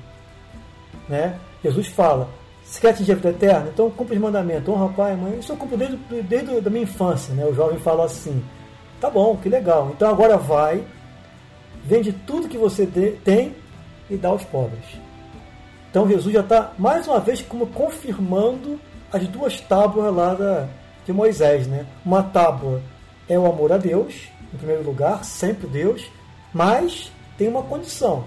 [1.10, 1.38] Né?
[1.62, 2.30] Jesus fala,
[2.68, 5.40] se quer atingir a vida eterna, então cumpre os mandamentos, honra pai e mãe.
[5.40, 7.34] Isso eu cumpro desde, desde a minha infância.
[7.34, 7.46] Né?
[7.46, 8.44] O jovem fala assim,
[9.00, 9.92] tá bom, que legal.
[9.96, 10.84] Então agora vai,
[11.86, 13.56] vende tudo que você tem
[14.10, 14.84] e dá aos pobres.
[15.90, 18.78] Então Jesus já está, mais uma vez, como confirmando
[19.14, 20.68] as duas tábuas lá da,
[21.06, 21.68] de Moisés.
[21.68, 21.86] Né?
[22.04, 22.82] Uma tábua
[23.30, 26.06] é o amor a Deus, em primeiro lugar, sempre Deus,
[26.54, 28.26] mas tem uma condição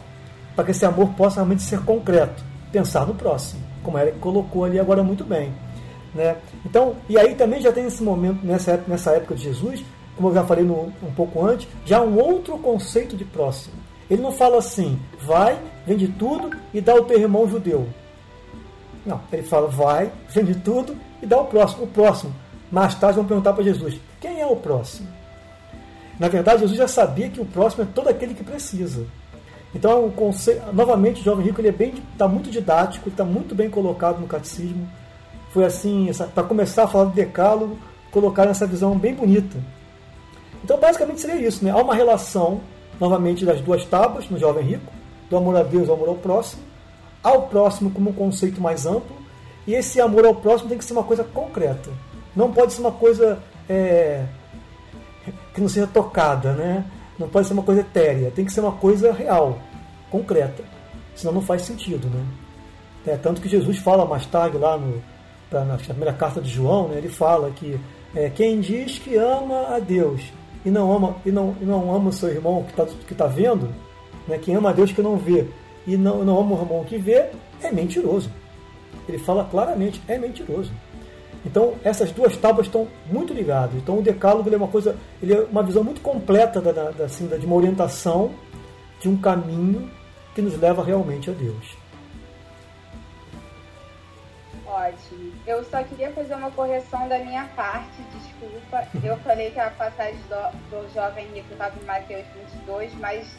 [0.56, 4.64] para que esse amor possa realmente ser concreto, pensar no próximo como a Eric colocou
[4.64, 5.52] ali agora muito bem.
[6.14, 6.36] Né?
[6.64, 9.84] Então, e aí também já tem nesse momento, nessa época, nessa época de Jesus,
[10.16, 13.74] como eu já falei no, um pouco antes, já um outro conceito de próximo.
[14.10, 17.86] Ele não fala assim, vai, vende tudo e dá ao teu irmão judeu.
[19.06, 21.84] Não, ele fala, vai, vende tudo e dá ao próximo.
[21.84, 22.34] O próximo.
[22.70, 25.08] Mais tarde vão perguntar para Jesus, quem é o próximo?
[26.18, 29.06] Na verdade, Jesus já sabia que o próximo é todo aquele que precisa.
[29.74, 33.54] Então, o conceito, novamente, o jovem rico ele é bem, está muito didático, está muito
[33.54, 34.88] bem colocado no catecismo.
[35.50, 37.78] Foi assim, para começar a falar do decálogo,
[38.10, 39.58] colocar essa visão bem bonita.
[40.64, 41.70] Então, basicamente seria isso, né?
[41.70, 42.60] Há uma relação,
[42.98, 44.92] novamente, das duas tábuas no jovem rico,
[45.28, 46.62] do amor a Deus do amor ao próximo,
[47.22, 49.16] ao próximo como um conceito mais amplo,
[49.66, 51.90] e esse amor ao próximo tem que ser uma coisa concreta.
[52.34, 54.24] Não pode ser uma coisa é,
[55.54, 56.84] que não seja tocada, né?
[57.20, 59.58] Não pode ser uma coisa etérea, tem que ser uma coisa real,
[60.10, 60.64] concreta.
[61.14, 62.24] Senão não faz sentido, né?
[63.06, 65.02] É, tanto que Jesus fala mais tarde lá no,
[65.52, 67.78] na primeira carta de João, né, ele fala que
[68.14, 70.22] é, quem diz que ama a Deus
[70.64, 73.26] e não ama, e não, e não ama o seu irmão que está que tá
[73.26, 73.68] vendo,
[74.26, 75.46] né, quem ama a Deus que não vê
[75.86, 77.26] e não, não ama o irmão que vê,
[77.62, 78.30] é mentiroso.
[79.08, 80.72] Ele fala claramente, é mentiroso.
[81.44, 83.74] Então, essas duas tábuas estão muito ligadas.
[83.76, 87.26] Então, o decálogo é uma coisa, ele é uma visão muito completa da, da, assim,
[87.26, 88.32] de uma orientação
[89.00, 89.90] de um caminho
[90.34, 91.80] que nos leva realmente a Deus.
[94.66, 95.32] Ótimo.
[95.46, 98.86] Eu só queria fazer uma correção da minha parte, desculpa.
[99.02, 103.36] Eu falei que a passagem do, do jovem rico estava em Mateus 22, mas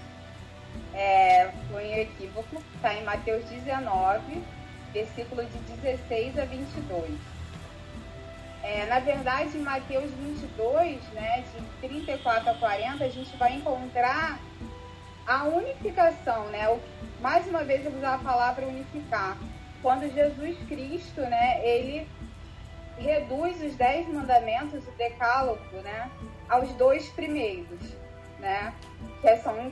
[0.94, 2.62] é, foi um equívoco.
[2.76, 4.44] Está em Mateus 19,
[4.94, 7.12] versículo de 16 a 22.
[8.64, 11.44] É, na verdade, em Mateus 22, né,
[11.82, 14.40] de 34 a 40, a gente vai encontrar
[15.26, 16.70] a unificação, né?
[16.70, 16.80] O,
[17.20, 19.38] mais uma vez eu vou usar a palavra unificar.
[19.82, 22.08] Quando Jesus Cristo, né, ele
[22.98, 26.12] reduz os dez mandamentos, o decálogo, né,
[26.48, 27.80] aos dois primeiros,
[28.40, 28.74] né,
[29.22, 29.72] que são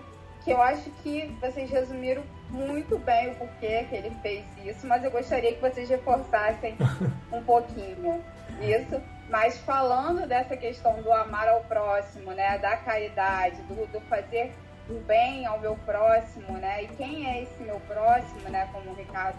[0.49, 5.03] que eu acho que vocês resumiram muito bem o porquê que ele fez isso, mas
[5.03, 6.75] eu gostaria que vocês reforçassem
[7.31, 8.23] um pouquinho
[8.59, 8.99] isso.
[9.29, 14.51] Mas falando dessa questão do amar ao próximo, né, da caridade, do, do fazer
[14.89, 18.95] o bem ao meu próximo, né, e quem é esse meu próximo, né, como o
[18.95, 19.37] Ricardo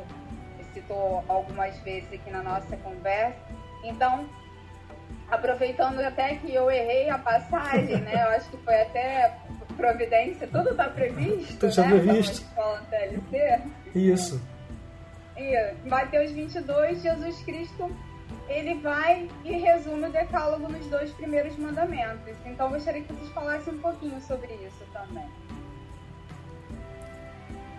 [0.73, 3.37] citou algumas vezes aqui na nossa conversa.
[3.83, 4.29] Então,
[5.29, 9.37] aproveitando até que eu errei a passagem, né, eu acho que foi até
[9.81, 11.89] providência, tudo está previsto, tudo está né?
[11.89, 12.47] previsto.
[12.91, 13.63] TLC.
[13.95, 14.41] Isso.
[15.37, 17.91] E Mateus 22, Jesus Cristo,
[18.49, 22.37] ele vai e resume o decálogo nos dois primeiros mandamentos.
[22.45, 25.25] Então, eu gostaria que vocês falassem um pouquinho sobre isso também.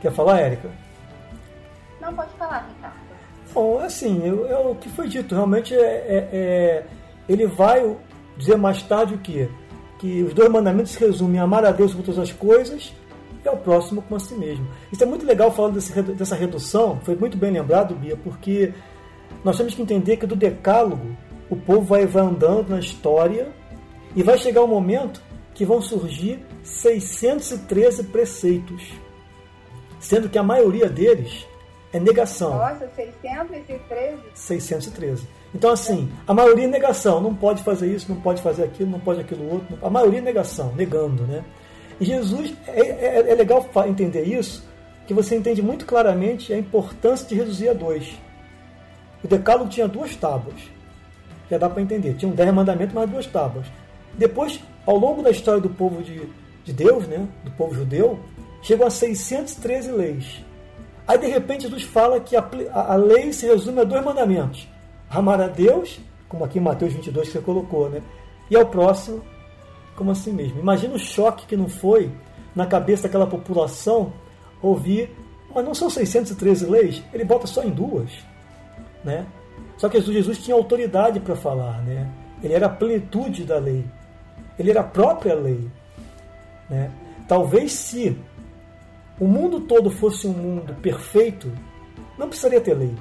[0.01, 0.71] Quer falar, Érica?
[1.99, 3.11] Não, pode falar, Ricardo.
[3.53, 6.85] Bom, assim, eu, eu, o que foi dito realmente é, é, é,
[7.27, 7.97] ele vai
[8.37, 9.49] dizer mais tarde o que?
[10.01, 12.91] Que os dois mandamentos resumem amar a Deus por todas as coisas
[13.45, 14.67] e ao próximo como a si mesmo.
[14.91, 18.73] Isso é muito legal falando desse, dessa redução, foi muito bem lembrado, Bia, porque
[19.43, 21.15] nós temos que entender que do decálogo
[21.51, 23.49] o povo vai, vai andando na história
[24.15, 25.21] e vai chegar um momento
[25.53, 28.81] que vão surgir 613 preceitos,
[29.99, 31.45] sendo que a maioria deles
[31.93, 32.57] é negação.
[32.57, 34.17] Nossa, 613?
[34.33, 35.27] 613.
[35.53, 37.19] Então, assim, a maioria é negação.
[37.19, 39.77] Não pode fazer isso, não pode fazer aquilo, não pode aquilo outro.
[39.81, 41.43] A maioria é negação, negando, né?
[41.99, 44.65] E Jesus, é, é, é legal entender isso,
[45.05, 48.17] que você entende muito claramente a importância de reduzir a dois.
[49.23, 50.61] O decálogo tinha duas tábuas.
[51.49, 52.15] Já dá para entender.
[52.15, 53.67] Tinham dez mandamentos, mais duas tábuas.
[54.13, 56.27] Depois, ao longo da história do povo de,
[56.63, 58.19] de Deus, né, do povo judeu,
[58.61, 60.41] chegam a 613 leis.
[61.07, 64.67] Aí, de repente, Jesus fala que a, a, lei se resume a dois mandamentos
[65.09, 68.01] amar a Deus, como aqui em Mateus 22 que você colocou, né?
[68.49, 69.21] E ao próximo,
[69.95, 70.59] como assim mesmo.
[70.59, 72.11] Imagina o choque que não foi
[72.55, 74.13] na cabeça daquela população
[74.61, 75.09] ouvir,
[75.53, 78.09] mas não são 613 leis, ele bota só em duas,
[79.03, 79.25] né?
[79.77, 82.07] Só que Jesus tinha autoridade para falar, né?
[82.43, 83.83] Ele era a plenitude da lei.
[84.57, 85.67] Ele era a própria lei,
[86.69, 86.91] né?
[87.27, 88.17] Talvez se
[89.21, 91.51] o mundo todo fosse um mundo perfeito,
[92.17, 92.91] não precisaria ter lei.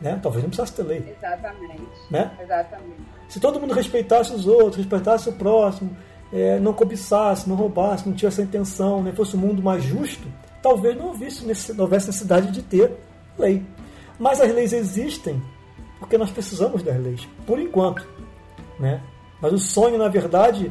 [0.00, 0.16] Né?
[0.22, 1.14] Talvez não precisasse ter lei.
[1.18, 1.82] Exatamente.
[2.08, 2.30] Né?
[2.40, 3.02] Exatamente.
[3.28, 5.96] Se todo mundo respeitasse os outros, respeitasse o próximo,
[6.32, 9.12] é, não cobiçasse, não roubasse, não tivesse essa intenção, né?
[9.12, 10.28] fosse um mundo mais justo,
[10.62, 12.92] talvez não houvesse, não houvesse necessidade de ter
[13.36, 13.66] lei.
[14.20, 15.42] Mas as leis existem
[15.98, 18.06] porque nós precisamos das leis, por enquanto.
[18.78, 19.00] Né?
[19.40, 20.70] Mas o sonho, na verdade,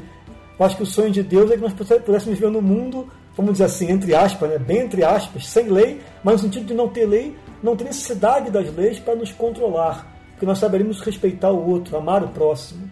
[0.57, 3.53] eu acho que o sonho de Deus é que nós pudéssemos viver no mundo, vamos
[3.53, 4.57] dizer assim, entre aspas, né?
[4.57, 8.49] bem entre aspas, sem lei, mas no sentido de não ter lei, não tem necessidade
[8.49, 12.89] das leis para nos controlar, porque nós saberemos respeitar o outro, amar o próximo.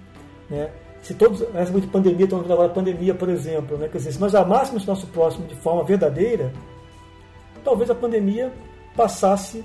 [0.49, 0.69] Né?
[1.01, 3.87] Se todos, essa de pandemia, estamos vendo agora a pandemia, por exemplo, né?
[3.87, 6.51] Quer dizer, se nós amássemos nosso próximo de forma verdadeira,
[7.63, 8.51] talvez a pandemia
[8.95, 9.63] passasse,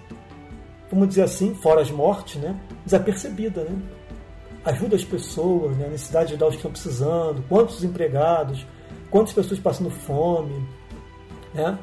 [0.91, 2.55] vamos dizer assim, fora as mortes, né?
[2.85, 3.65] desapercebida.
[3.65, 3.77] Né?
[4.65, 5.87] Ajuda as pessoas, né?
[5.87, 8.65] a necessidade de ajudar os que estão precisando, quantos empregados,
[9.15, 10.67] quantas pessoas passando fome.
[11.55, 11.79] Né?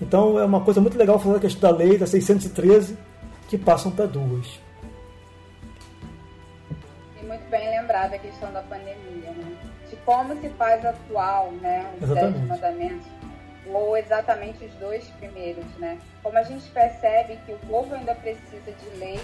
[0.00, 2.98] Então é uma coisa muito legal falar da questão da lei da 613
[3.48, 4.58] que passam para duas.
[7.20, 9.56] E muito bem lembrada a questão da pandemia, né?
[9.88, 11.88] De como se faz atual, né?
[11.98, 12.38] Os exatamente.
[12.38, 13.06] dez mandamentos,
[13.72, 15.96] ou exatamente os dois primeiros, né?
[16.20, 19.20] Como a gente percebe que o povo ainda precisa de lei,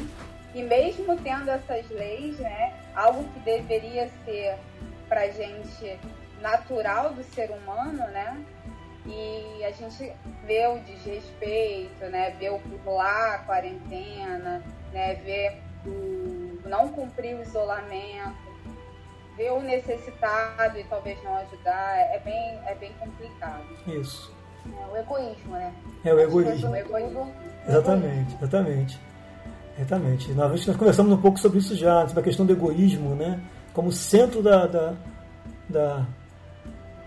[0.54, 2.72] e mesmo tendo essas leis, né?
[2.94, 4.54] Algo que deveria ser
[5.08, 5.98] pra gente
[6.42, 8.44] natural do ser humano, né?
[9.06, 10.12] e a gente
[10.46, 12.30] vê o desrespeito, né?
[12.38, 14.62] Vê o pular a quarentena,
[14.92, 15.14] né?
[15.24, 18.36] Vê o não cumprir o isolamento,
[19.36, 23.64] vê o necessitado e talvez não ajudar, é bem, é bem complicado.
[23.86, 24.32] Isso.
[24.64, 25.74] É o egoísmo, né?
[26.04, 26.68] É o egoísmo.
[26.68, 27.32] É o egoísmo.
[27.66, 29.00] Exatamente, exatamente.
[29.76, 30.32] Exatamente.
[30.32, 33.40] Nós, nós conversamos um pouco sobre isso já, sobre a questão do egoísmo, né?
[33.72, 34.94] Como centro da, da,
[35.68, 36.06] da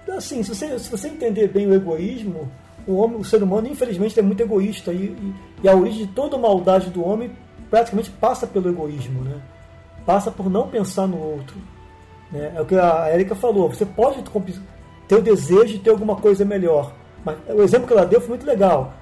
[0.09, 2.49] assim, se você, se você entender bem o egoísmo,
[2.87, 5.33] o homem, o ser humano, infelizmente, é muito egoísta e, e,
[5.63, 7.31] e, a origem de toda maldade do homem
[7.69, 9.41] praticamente passa pelo egoísmo, né?
[10.05, 11.55] Passa por não pensar no outro.
[12.31, 12.53] Né?
[12.55, 13.69] É o que a Erika falou.
[13.69, 14.23] Você pode
[15.07, 16.93] ter o desejo de ter alguma coisa melhor,
[17.23, 18.93] mas o exemplo que ela deu foi muito legal.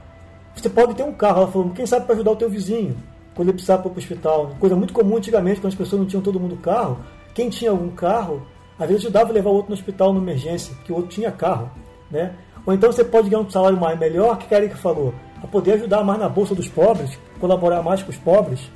[0.56, 2.96] Você pode ter um carro, ela falou, quem sabe para ajudar o teu vizinho.
[3.36, 4.52] quando ele precisava para o hospital.
[4.60, 7.00] Coisa muito comum antigamente, quando as pessoas não tinham todo mundo carro.
[7.34, 8.46] Quem tinha algum carro,
[8.84, 11.32] às vezes ajudava a levar o outro no hospital numa emergência, que o outro tinha
[11.32, 11.72] carro.
[12.12, 12.36] Né?
[12.66, 16.04] Ou então você pode ganhar um salário mais melhor, que Eric falou, a poder ajudar
[16.04, 18.70] mais na bolsa dos pobres, colaborar mais com os pobres.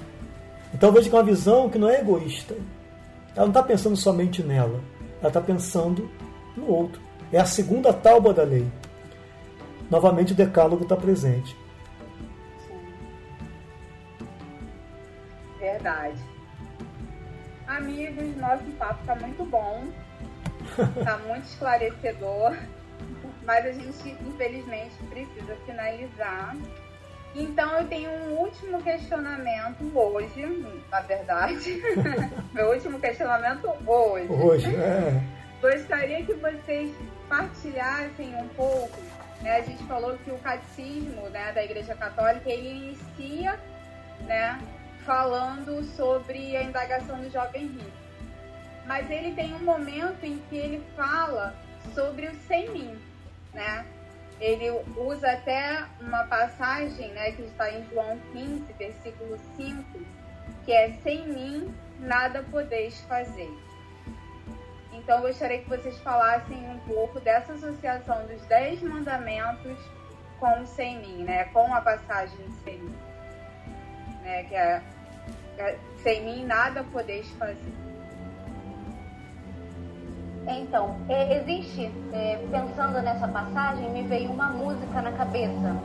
[0.73, 2.55] Então veja que é uma visão que não é egoísta.
[3.35, 4.79] Ela não está pensando somente nela,
[5.19, 6.09] ela está pensando
[6.55, 7.01] no outro.
[7.31, 8.65] É a segunda tábua da lei.
[9.89, 11.55] Novamente o decálogo está presente.
[15.59, 16.36] Verdade.
[17.67, 19.87] Amigos, nosso papo está muito bom.
[20.97, 22.55] Está muito esclarecedor.
[23.43, 26.55] Mas a gente, infelizmente, precisa finalizar.
[27.35, 30.43] Então eu tenho um último questionamento hoje,
[30.89, 31.81] na verdade.
[32.53, 34.31] Meu último questionamento hoje.
[34.31, 35.21] Hoje, é.
[35.61, 36.91] Gostaria que vocês
[37.27, 38.97] partilhassem um pouco.
[39.41, 39.57] Né?
[39.57, 43.59] A gente falou que o catecismo né, da Igreja Católica ele inicia
[44.21, 44.59] né,
[45.07, 47.97] falando sobre a indagação do jovem rico.
[48.85, 51.55] Mas ele tem um momento em que ele fala
[51.95, 52.99] sobre o sem mim,
[53.53, 53.85] né?
[54.39, 59.99] Ele usa até uma passagem, né, que está em João 15, versículo 5,
[60.63, 63.49] que é sem mim nada podeis fazer.
[64.91, 69.79] Então, gostaria que vocês falassem um pouco dessa associação dos dez mandamentos
[70.37, 71.45] com o sem mim, né?
[71.45, 72.95] Com a passagem sem mim.
[74.21, 74.43] Né?
[74.43, 74.81] Que é,
[76.03, 77.73] sem mim nada podeis fazer.
[80.47, 85.75] Então, é, existe, é, pensando nessa passagem, me veio uma música na cabeça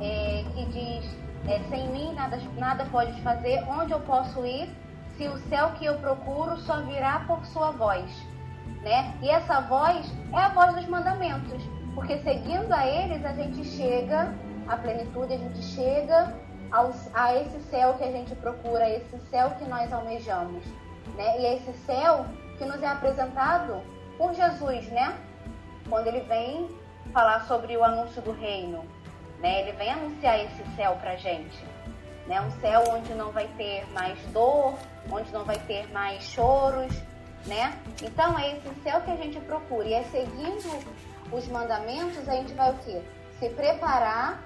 [0.00, 1.16] é, que diz:
[1.46, 4.68] é, Sem mim nada, nada podes fazer, onde eu posso ir
[5.16, 8.10] se o céu que eu procuro só virá por sua voz.
[8.82, 9.14] Né?
[9.22, 11.62] E essa voz é a voz dos mandamentos,
[11.94, 14.34] porque seguindo a eles a gente chega
[14.68, 16.34] à plenitude, a gente chega
[17.14, 20.64] a esse céu que a gente procura, esse céu que nós almejamos.
[21.14, 21.40] Né?
[21.40, 22.26] E esse céu
[22.58, 23.82] que nos é apresentado
[24.18, 25.16] por Jesus, né?
[25.88, 26.68] Quando ele vem
[27.12, 28.84] falar sobre o anúncio do reino,
[29.38, 29.60] né?
[29.60, 31.64] Ele vem anunciar esse céu pra gente,
[32.26, 32.40] né?
[32.40, 34.74] Um céu onde não vai ter mais dor,
[35.10, 36.92] onde não vai ter mais choros,
[37.46, 37.78] né?
[38.02, 40.84] Então é esse céu que a gente procura e é seguindo
[41.30, 43.02] os mandamentos a gente vai o quê?
[43.38, 44.42] Se preparar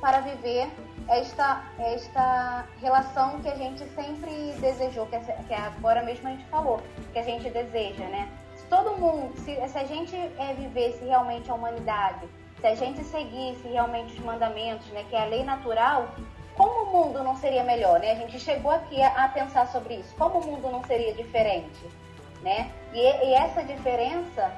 [0.00, 0.70] para viver
[1.08, 6.80] esta, esta relação que a gente sempre desejou, que, que agora mesmo a gente falou,
[7.12, 8.28] que a gente deseja, né?
[8.56, 12.28] Se todo mundo, se, se a gente é, vivesse realmente a humanidade,
[12.60, 16.08] se a gente seguisse realmente os mandamentos, né, que é a lei natural,
[16.56, 18.12] como o mundo não seria melhor, né?
[18.12, 20.12] A gente chegou aqui a, a pensar sobre isso.
[20.16, 21.86] Como o mundo não seria diferente,
[22.42, 22.72] né?
[22.92, 24.52] E, e essa diferença,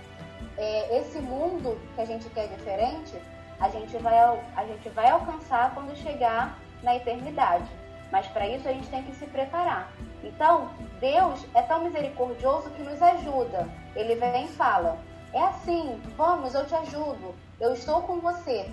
[0.57, 3.13] é, esse mundo que a gente quer diferente,
[3.61, 4.19] a gente vai,
[4.57, 7.69] a gente vai alcançar quando chegar na eternidade.
[8.11, 9.93] Mas para isso a gente tem que se preparar.
[10.25, 13.69] Então, Deus é tão misericordioso que nos ajuda.
[13.95, 14.99] Ele vem e fala:
[15.33, 18.69] é assim, vamos, eu te ajudo, eu estou com você.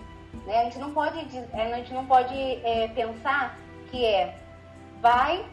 [0.46, 0.62] Né?
[0.62, 1.20] A gente não pode,
[1.54, 3.58] é, a gente não pode é, pensar
[3.92, 4.36] que é
[5.02, 5.46] vai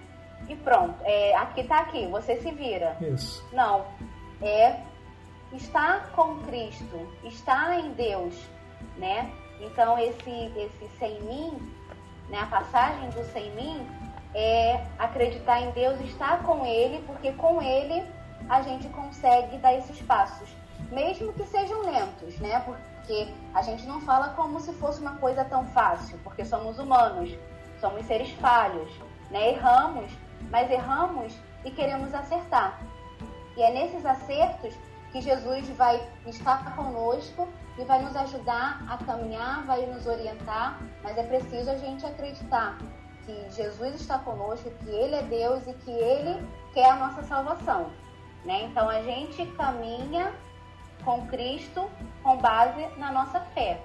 [0.49, 2.97] e pronto, é, aqui está aqui, você se vira.
[3.01, 3.47] Isso.
[3.53, 3.87] Não,
[4.43, 4.80] é
[5.53, 8.35] estar com Cristo, estar em Deus,
[8.97, 9.32] né?
[9.61, 11.72] Então esse esse sem mim,
[12.28, 13.86] né, a passagem do sem mim
[14.34, 18.05] é acreditar em Deus, estar com ele, porque com ele
[18.49, 20.49] a gente consegue dar esses passos,
[20.90, 22.61] mesmo que sejam lentos, né?
[22.61, 27.36] Porque a gente não fala como se fosse uma coisa tão fácil, porque somos humanos,
[27.80, 28.90] somos seres falhos,
[29.30, 29.51] né?
[29.51, 30.11] Erramos,
[30.51, 31.34] mas erramos
[31.64, 32.80] e queremos acertar.
[33.57, 34.74] E é nesses acertos
[35.12, 41.16] que Jesus vai estar conosco e vai nos ajudar a caminhar, vai nos orientar, mas
[41.18, 42.79] é preciso a gente acreditar
[43.25, 47.91] que Jesus está conosco, que Ele é Deus e que Ele quer a nossa salvação.
[48.45, 48.64] Né?
[48.64, 50.33] Então a gente caminha
[51.05, 51.91] com Cristo
[52.22, 53.81] com base na nossa fé.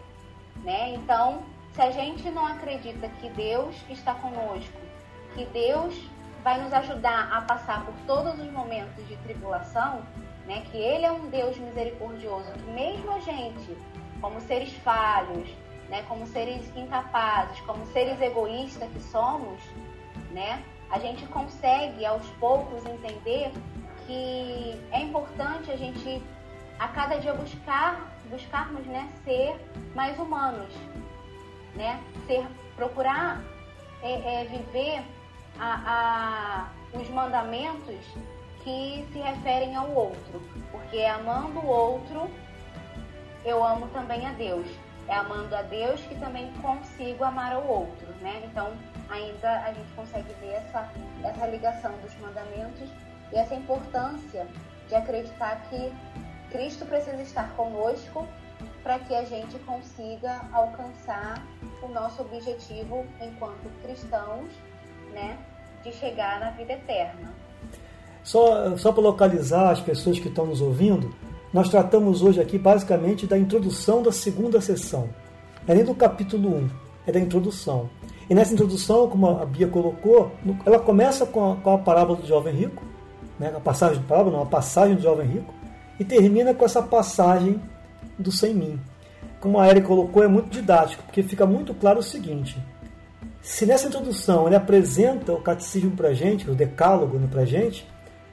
[0.58, 0.94] Né?
[0.96, 4.78] Então, se a gente não acredita que Deus está conosco,
[5.34, 5.96] que Deus
[6.44, 10.02] vai nos ajudar a passar por todos os momentos de tribulação,
[10.46, 10.64] né?
[10.72, 13.78] Que Ele é um Deus misericordioso, que mesmo a gente,
[14.22, 15.50] como seres falhos,
[15.90, 16.04] né?
[16.08, 19.60] Como seres incapazes, como seres egoístas que somos,
[20.32, 20.64] né?
[20.90, 23.52] A gente consegue aos poucos entender
[24.06, 26.22] que é importante a gente
[26.80, 29.56] a cada dia buscar buscarmos né ser
[29.94, 30.74] mais humanos
[31.76, 33.42] né ser procurar
[34.02, 35.04] é, é, viver
[35.60, 38.06] a, a, os mandamentos
[38.64, 40.42] que se referem ao outro,
[40.72, 42.30] porque amando o outro,
[43.46, 44.68] eu amo também a Deus.
[45.08, 48.44] É amando a Deus que também consigo amar ao outro, né?
[48.46, 48.72] Então,
[49.10, 50.88] ainda a gente consegue ver essa,
[51.24, 52.88] essa ligação dos mandamentos
[53.32, 54.48] e essa importância
[54.88, 55.92] de acreditar que
[56.52, 58.28] Cristo precisa estar conosco
[58.84, 61.44] para que a gente consiga alcançar
[61.82, 64.52] o nosso objetivo enquanto cristãos,
[65.12, 65.38] né,
[65.84, 67.34] de chegar na vida eterna.
[68.24, 71.14] Só, só para localizar as pessoas que estão nos ouvindo,
[71.54, 75.10] nós tratamos hoje aqui basicamente da introdução da segunda sessão.
[75.68, 76.70] É nem do capítulo 1,
[77.08, 77.90] é da introdução.
[78.30, 80.32] E nessa introdução, como a Bia colocou,
[80.66, 82.84] ela começa com a, com a parábola do jovem rico,
[83.40, 85.54] né, a passagem de parábola, não, a passagem do jovem rico,
[86.00, 87.60] e termina com essa passagem
[88.18, 88.80] do sem mim.
[89.40, 92.58] Como a Eric colocou, é muito didático, porque fica muito claro o seguinte:
[93.42, 97.88] se nessa introdução ele apresenta o catecismo para gente, o decálogo né, para gente,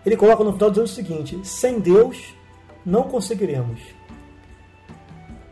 [0.04, 2.34] ele coloca no final dizendo o seguinte: sem Deus
[2.84, 3.80] não conseguiremos.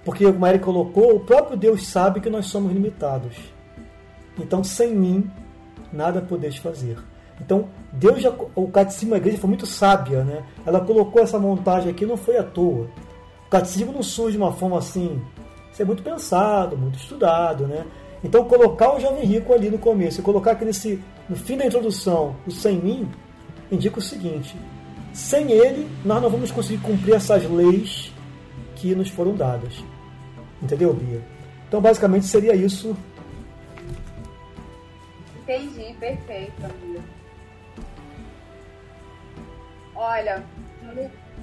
[0.05, 3.37] Porque, como Eric colocou, o próprio Deus sabe que nós somos limitados.
[4.39, 5.31] Então, sem mim,
[5.91, 6.99] nada podeis fazer.
[7.41, 10.45] Então, Deus já, o catecismo da igreja foi muito sábia, né?
[10.67, 12.89] Ela colocou essa montagem aqui, não foi à toa.
[13.47, 15.21] O catecismo não surge de uma forma assim,
[15.73, 17.85] isso é muito pensado, muito estudado, né?
[18.25, 20.99] Então, colocar o jovem rico ali no começo e colocar aqui nesse,
[21.29, 23.07] no fim da introdução, o sem mim,
[23.71, 24.57] indica o seguinte:
[25.13, 28.11] sem ele, nós não vamos conseguir cumprir essas leis
[28.77, 29.85] que nos foram dadas.
[30.63, 31.21] Entendeu, Bia?
[31.69, 32.97] Então, basicamente, seria isso.
[35.43, 37.01] Entendi, perfeito, Bia.
[39.95, 40.43] Olha,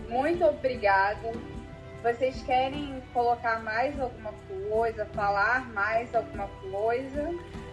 [0.09, 1.31] muito obrigada.
[2.03, 4.31] Vocês querem colocar mais alguma
[4.69, 7.29] coisa, falar mais alguma coisa?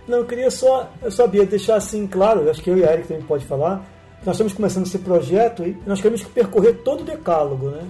[0.06, 3.08] Não, eu queria só, eu sabia deixar assim claro, acho que eu e a Eric
[3.08, 3.84] também pode falar,
[4.24, 7.86] nós estamos começando esse projeto e nós queremos percorrer todo o decálogo, né?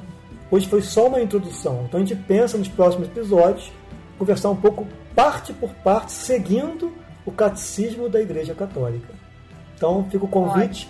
[0.51, 3.73] Hoje foi só uma introdução, então a gente pensa nos próximos episódios
[4.19, 6.93] conversar um pouco parte por parte, seguindo
[7.27, 9.13] o catecismo da Igreja Católica.
[9.77, 10.89] Então fica o convite.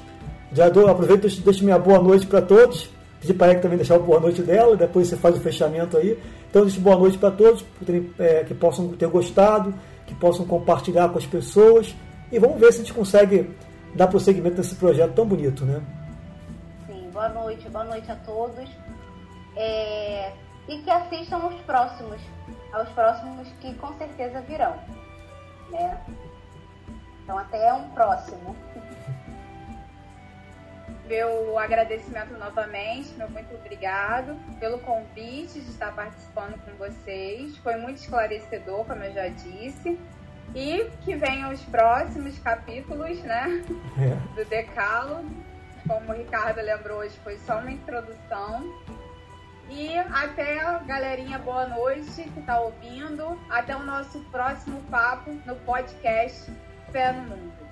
[0.53, 2.90] Já dou, aproveito e deixo minha boa noite para todos.
[3.21, 6.19] Pedi para também deixar a boa noite dela, depois você faz o fechamento aí.
[6.49, 7.64] Então deixo boa noite para todos,
[8.19, 9.75] é, que possam ter gostado,
[10.07, 11.95] que possam compartilhar com as pessoas.
[12.31, 13.51] E vamos ver se a gente consegue
[13.95, 15.83] dar prosseguimento nesse projeto tão bonito, né?
[16.87, 18.69] Sim, boa noite, boa noite a todos.
[19.57, 20.33] É...
[20.69, 22.21] E que assistam os próximos,
[22.73, 24.75] aos próximos que com certeza virão.
[25.71, 25.99] Né?
[27.25, 28.55] Então até um próximo.
[31.09, 37.57] Meu agradecimento novamente, meu muito obrigado pelo convite de estar participando com vocês.
[37.59, 39.99] Foi muito esclarecedor, como eu já disse.
[40.55, 43.65] E que venham os próximos capítulos, né?
[43.99, 44.35] É.
[44.35, 45.31] Do Decálogo.
[45.87, 48.71] Como o Ricardo lembrou hoje, foi só uma introdução.
[49.71, 53.41] E até, galerinha, boa noite que está ouvindo.
[53.49, 56.53] Até o nosso próximo papo no podcast
[56.93, 57.68] Fé no Mundo.